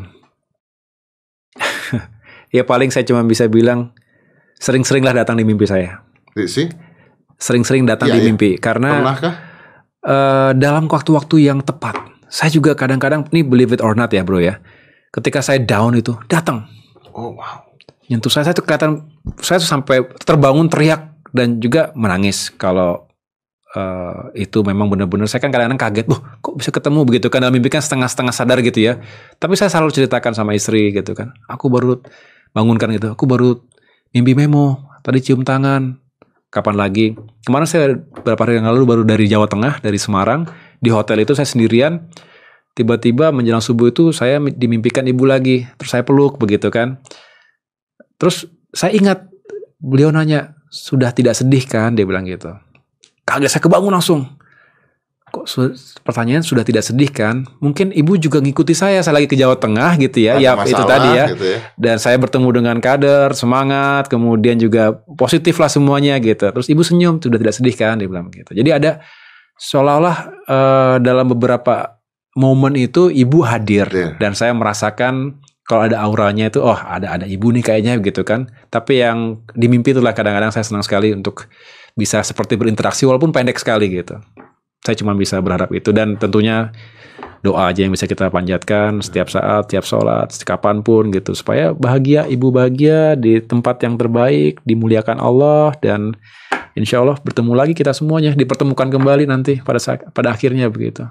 ya 2.57 2.63
paling 2.63 2.91
saya 2.91 3.03
cuma 3.03 3.25
bisa 3.25 3.47
bilang 3.47 3.93
sering-seringlah 4.61 5.17
datang 5.17 5.41
di 5.41 5.45
mimpi 5.45 5.65
saya. 5.65 6.05
Sih, 6.37 6.71
Sering-sering 7.35 7.89
datang 7.89 8.07
Iya, 8.07 8.15
di 8.17 8.21
iya. 8.23 8.29
mimpi 8.29 8.51
karena 8.61 9.01
pernahkah? 9.01 9.35
eh, 10.05 10.51
dalam 10.55 10.87
waktu-waktu 10.87 11.37
yang 11.43 11.65
tepat. 11.65 11.97
Saya 12.31 12.53
juga 12.53 12.79
kadang-kadang 12.79 13.27
ini 13.35 13.43
believe 13.43 13.75
it 13.75 13.83
or 13.83 13.99
not 13.99 14.13
ya, 14.15 14.23
Bro 14.23 14.39
ya. 14.39 14.63
Ketika 15.11 15.43
saya 15.43 15.59
down 15.59 15.99
itu 15.99 16.15
datang 16.31 16.71
Oh 17.11 17.35
wow. 17.35 17.67
nyentuh 18.07 18.31
saya, 18.31 18.47
saya 18.47 18.55
tuh 18.55 18.63
kelihatan 18.63 19.11
saya 19.43 19.59
tuh 19.59 19.67
sampai 19.67 20.07
terbangun 20.23 20.71
teriak 20.71 21.11
dan 21.35 21.59
juga 21.59 21.91
menangis 21.99 22.55
kalau 22.55 23.10
eh, 23.77 24.45
itu 24.47 24.63
memang 24.63 24.91
benar-benar 24.91 25.27
saya 25.31 25.43
kan 25.43 25.51
kadang-kadang 25.55 25.81
kaget, 25.81 26.07
loh 26.11 26.21
kok 26.43 26.55
bisa 26.59 26.71
ketemu 26.75 27.01
begitu 27.07 27.27
kan 27.31 27.45
dalam 27.45 27.55
mimpi 27.55 27.71
kan 27.71 27.83
setengah-setengah 27.83 28.35
sadar 28.35 28.59
gitu 28.63 28.81
ya. 28.83 28.99
Tapi 29.39 29.55
saya 29.55 29.71
selalu 29.71 29.91
ceritakan 29.95 30.33
sama 30.35 30.55
istri 30.57 30.91
gitu 30.95 31.15
kan, 31.15 31.35
aku 31.47 31.71
baru 31.71 32.03
bangunkan 32.55 32.91
gitu, 32.97 33.15
aku 33.15 33.25
baru 33.31 33.63
mimpi 34.11 34.35
memo, 34.35 34.91
tadi 35.07 35.23
cium 35.23 35.47
tangan, 35.47 35.99
kapan 36.51 36.75
lagi? 36.75 37.07
Kemarin 37.47 37.67
saya 37.67 37.95
beberapa 37.95 38.43
hari 38.45 38.59
yang 38.59 38.67
lalu 38.69 38.83
baru 38.85 39.03
dari 39.07 39.25
Jawa 39.31 39.47
Tengah, 39.47 39.79
dari 39.79 39.97
Semarang, 39.97 40.51
di 40.83 40.91
hotel 40.91 41.23
itu 41.23 41.33
saya 41.33 41.47
sendirian, 41.47 42.11
tiba-tiba 42.75 43.31
menjelang 43.31 43.63
subuh 43.63 43.95
itu 43.95 44.11
saya 44.11 44.43
dimimpikan 44.43 45.07
ibu 45.07 45.25
lagi, 45.25 45.65
terus 45.79 45.91
saya 45.95 46.03
peluk 46.03 46.43
begitu 46.43 46.69
kan. 46.69 46.99
Terus 48.19 48.51
saya 48.75 48.93
ingat 48.93 49.31
beliau 49.81 50.13
nanya, 50.13 50.59
sudah 50.69 51.15
tidak 51.15 51.39
sedih 51.39 51.65
kan? 51.65 51.95
Dia 51.97 52.05
bilang 52.05 52.27
gitu. 52.29 52.53
Kaget 53.25 53.51
saya 53.51 53.63
kebangun 53.63 53.93
langsung. 53.95 54.27
Kok 55.31 55.47
su- 55.47 55.75
pertanyaan 56.03 56.43
sudah 56.43 56.67
tidak 56.67 56.83
sedih 56.83 57.07
kan? 57.07 57.47
Mungkin 57.63 57.95
ibu 57.95 58.19
juga 58.19 58.43
ngikuti 58.43 58.75
saya. 58.75 58.99
Saya 58.99 59.23
lagi 59.23 59.31
ke 59.31 59.39
Jawa 59.39 59.55
Tengah 59.55 59.95
gitu 60.03 60.27
ya. 60.27 60.35
Ada 60.35 60.43
Ya 60.43 60.53
itu 60.67 60.83
tadi 60.83 61.09
ya. 61.15 61.25
Gitu 61.31 61.47
ya. 61.47 61.59
Dan 61.79 61.97
saya 62.03 62.19
bertemu 62.19 62.49
dengan 62.51 62.77
kader, 62.83 63.31
semangat, 63.39 64.11
kemudian 64.11 64.59
juga 64.59 64.99
positif 65.15 65.55
lah 65.63 65.71
semuanya 65.71 66.19
gitu. 66.19 66.51
Terus 66.51 66.67
ibu 66.67 66.83
senyum, 66.83 67.23
sudah 67.23 67.39
tidak 67.39 67.55
sedih 67.55 67.75
kan? 67.79 68.03
Dia 68.03 68.11
bilang 68.11 68.27
gitu. 68.35 68.51
Jadi 68.51 68.71
ada 68.75 68.99
seolah-olah 69.55 70.17
eh, 70.51 70.97
dalam 70.99 71.31
beberapa 71.31 72.01
momen 72.35 72.75
itu 72.75 73.11
ibu 73.11 73.43
hadir 73.43 73.87
Hadir. 73.91 74.15
dan 74.23 74.39
saya 74.39 74.55
merasakan 74.55 75.43
kalau 75.67 75.87
ada 75.87 75.99
auranya 76.03 76.47
itu 76.51 76.63
oh 76.63 76.75
ada 76.75 77.15
ada 77.15 77.27
ibu 77.27 77.55
nih 77.55 77.63
kayaknya 77.63 78.03
gitu 78.03 78.27
kan. 78.27 78.51
Tapi 78.67 78.99
yang 78.99 79.47
di 79.55 79.71
mimpi 79.71 79.95
itulah 79.95 80.11
kadang-kadang 80.11 80.51
saya 80.51 80.67
senang 80.67 80.83
sekali 80.83 81.15
untuk 81.15 81.47
bisa 81.95 82.23
seperti 82.25 82.57
berinteraksi 82.57 83.05
walaupun 83.07 83.31
pendek 83.31 83.59
sekali 83.59 83.91
gitu. 83.91 84.19
Saya 84.81 84.97
cuma 84.97 85.13
bisa 85.13 85.37
berharap 85.45 85.69
itu 85.77 85.93
dan 85.93 86.17
tentunya 86.17 86.73
doa 87.41 87.73
aja 87.73 87.85
yang 87.85 87.93
bisa 87.93 88.05
kita 88.05 88.29
panjatkan 88.29 89.01
setiap 89.01 89.29
saat, 89.33 89.69
setiap 89.69 89.85
sholat, 89.85 90.29
kapan 90.45 90.85
pun 90.85 91.09
gitu 91.13 91.33
supaya 91.33 91.73
bahagia, 91.73 92.29
ibu 92.29 92.53
bahagia 92.53 93.17
di 93.17 93.41
tempat 93.41 93.81
yang 93.85 93.97
terbaik, 93.97 94.61
dimuliakan 94.65 95.21
Allah 95.21 95.73
dan 95.81 96.17
insya 96.77 97.01
Allah 97.01 97.17
bertemu 97.21 97.53
lagi 97.57 97.73
kita 97.73 97.93
semuanya 97.97 98.37
dipertemukan 98.37 98.89
kembali 98.89 99.29
nanti 99.29 99.61
pada 99.61 99.81
saat, 99.81 100.05
pada 100.13 100.33
akhirnya 100.33 100.69
begitu. 100.69 101.09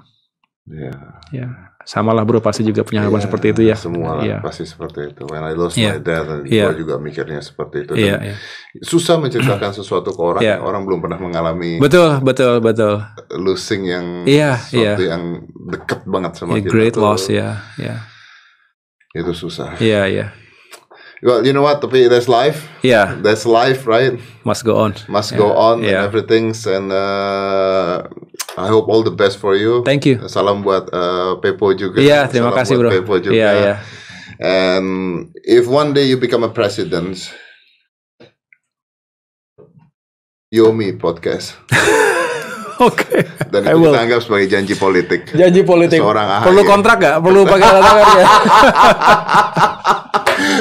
Iya. 0.70 0.94
Ya, 1.34 1.69
samalah 1.80 2.22
bro 2.28 2.38
pasti 2.38 2.60
juga 2.60 2.84
punya 2.84 3.00
harapan 3.02 3.18
Iya, 3.18 3.26
seperti 3.26 3.46
itu 3.50 3.62
ya. 3.64 3.76
Semua 3.76 4.20
Iya. 4.20 4.38
pasti 4.44 4.64
seperti 4.64 5.16
itu. 5.16 5.22
When 5.26 5.40
I 5.40 5.56
lost 5.56 5.74
Iya. 5.80 5.96
my 5.96 6.00
dad, 6.00 6.26
Iya. 6.44 6.64
gue 6.70 6.84
juga 6.84 6.94
mikirnya 7.00 7.40
seperti 7.40 7.88
itu. 7.88 7.92
Iya, 7.96 8.16
Dan 8.20 8.26
iya. 8.30 8.36
Susah 8.80 9.16
menceritakan 9.16 9.72
sesuatu 9.80 10.12
ke 10.12 10.20
orang 10.20 10.42
Iya. 10.44 10.60
yang 10.60 10.62
orang 10.62 10.82
belum 10.84 10.98
pernah 11.00 11.18
mengalami 11.18 11.80
Betul, 11.80 12.20
betul, 12.20 12.60
betul. 12.60 13.00
losing 13.34 13.88
yang 13.88 14.06
Iya, 14.24 14.60
sesuatu 14.60 15.02
yang 15.02 15.22
deket 15.72 16.00
banget 16.04 16.32
sama 16.36 16.56
Ya, 16.56 16.62
kita. 16.62 16.70
great 16.70 16.94
tuh, 16.94 17.02
loss 17.02 17.26
ya, 17.26 17.64
ya, 17.74 18.04
Itu 19.10 19.32
susah. 19.32 19.74
ya, 19.80 20.04
ya, 20.06 20.30
Well, 21.20 21.44
you 21.44 21.52
know 21.52 21.60
what? 21.60 21.84
Tapi 21.84 22.08
that's 22.08 22.32
life. 22.32 22.64
ya, 22.80 23.12
That's 23.20 23.44
life, 23.44 23.84
right? 23.84 24.16
must 24.40 24.64
go 24.64 24.80
on. 24.80 24.96
Must 25.04 25.32
Yeah, 25.32 25.38
go 25.38 25.52
on 25.52 25.84
yeah. 25.84 26.00
and 26.00 26.08
everything's 26.08 26.64
and 26.64 26.88
uh, 26.88 28.08
I 28.56 28.66
hope 28.72 28.88
all 28.88 29.04
the 29.04 29.12
best 29.12 29.36
for 29.36 29.52
you. 29.52 29.84
Thank 29.84 30.08
you. 30.08 30.16
Salam 30.32 30.64
buat 30.64 30.88
uh, 30.88 31.36
Pepo 31.44 31.76
juga. 31.76 32.00
Iya, 32.00 32.24
terima 32.24 32.48
Salam 32.48 32.58
kasih 32.64 32.74
buat 32.80 32.80
bro. 32.80 32.90
Pepo 32.96 33.14
juga. 33.20 33.36
Iya, 33.36 33.50
iya. 33.52 33.74
And 34.40 34.88
if 35.44 35.68
one 35.68 35.92
day 35.92 36.08
you 36.08 36.16
become 36.16 36.40
a 36.40 36.48
president, 36.48 37.20
Yomi 40.48 40.96
podcast 40.96 41.60
Oke. 42.80 43.28
dan 43.52 43.68
I 43.68 43.76
itu 43.76 43.78
will. 43.78 43.92
kita 43.92 44.00
anggap 44.00 44.20
sebagai 44.24 44.48
janji 44.48 44.72
politik. 44.72 45.28
Janji 45.36 45.60
politik. 45.62 46.00
Seorang. 46.00 46.48
Perlu 46.48 46.64
kontrak 46.64 46.96
gak? 46.96 47.16
Perlu 47.20 47.44
pakai 47.44 47.68
tanda 47.68 47.80
tangan 47.84 48.06
ya? 48.08 48.26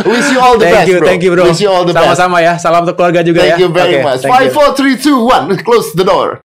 Wish 0.06 0.28
you 0.32 0.40
all 0.40 0.58
the 0.60 0.66
thank 0.66 0.76
best, 0.76 0.88
you, 0.90 0.98
bro. 1.00 1.08
thank 1.08 1.22
you 1.24 1.32
bro. 1.34 1.44
Wish 1.48 1.62
you 1.62 1.70
all 1.72 1.86
the 1.86 1.94
best. 1.94 2.04
Sama-sama 2.20 2.38
ya. 2.44 2.58
Salam 2.60 2.84
untuk 2.84 3.00
keluarga 3.00 3.24
juga 3.24 3.42
Thank 3.48 3.56
ya. 3.56 3.58
you 3.64 3.70
very 3.72 3.96
Oke, 4.00 4.04
much. 4.04 4.20
thank 4.22 4.32
you. 4.32 4.36
Five, 4.36 4.50
four, 4.54 4.70
three, 4.76 4.96
two, 5.00 5.18
one. 5.24 5.48
Close 5.64 5.94
the 5.96 6.04
door. 6.04 6.44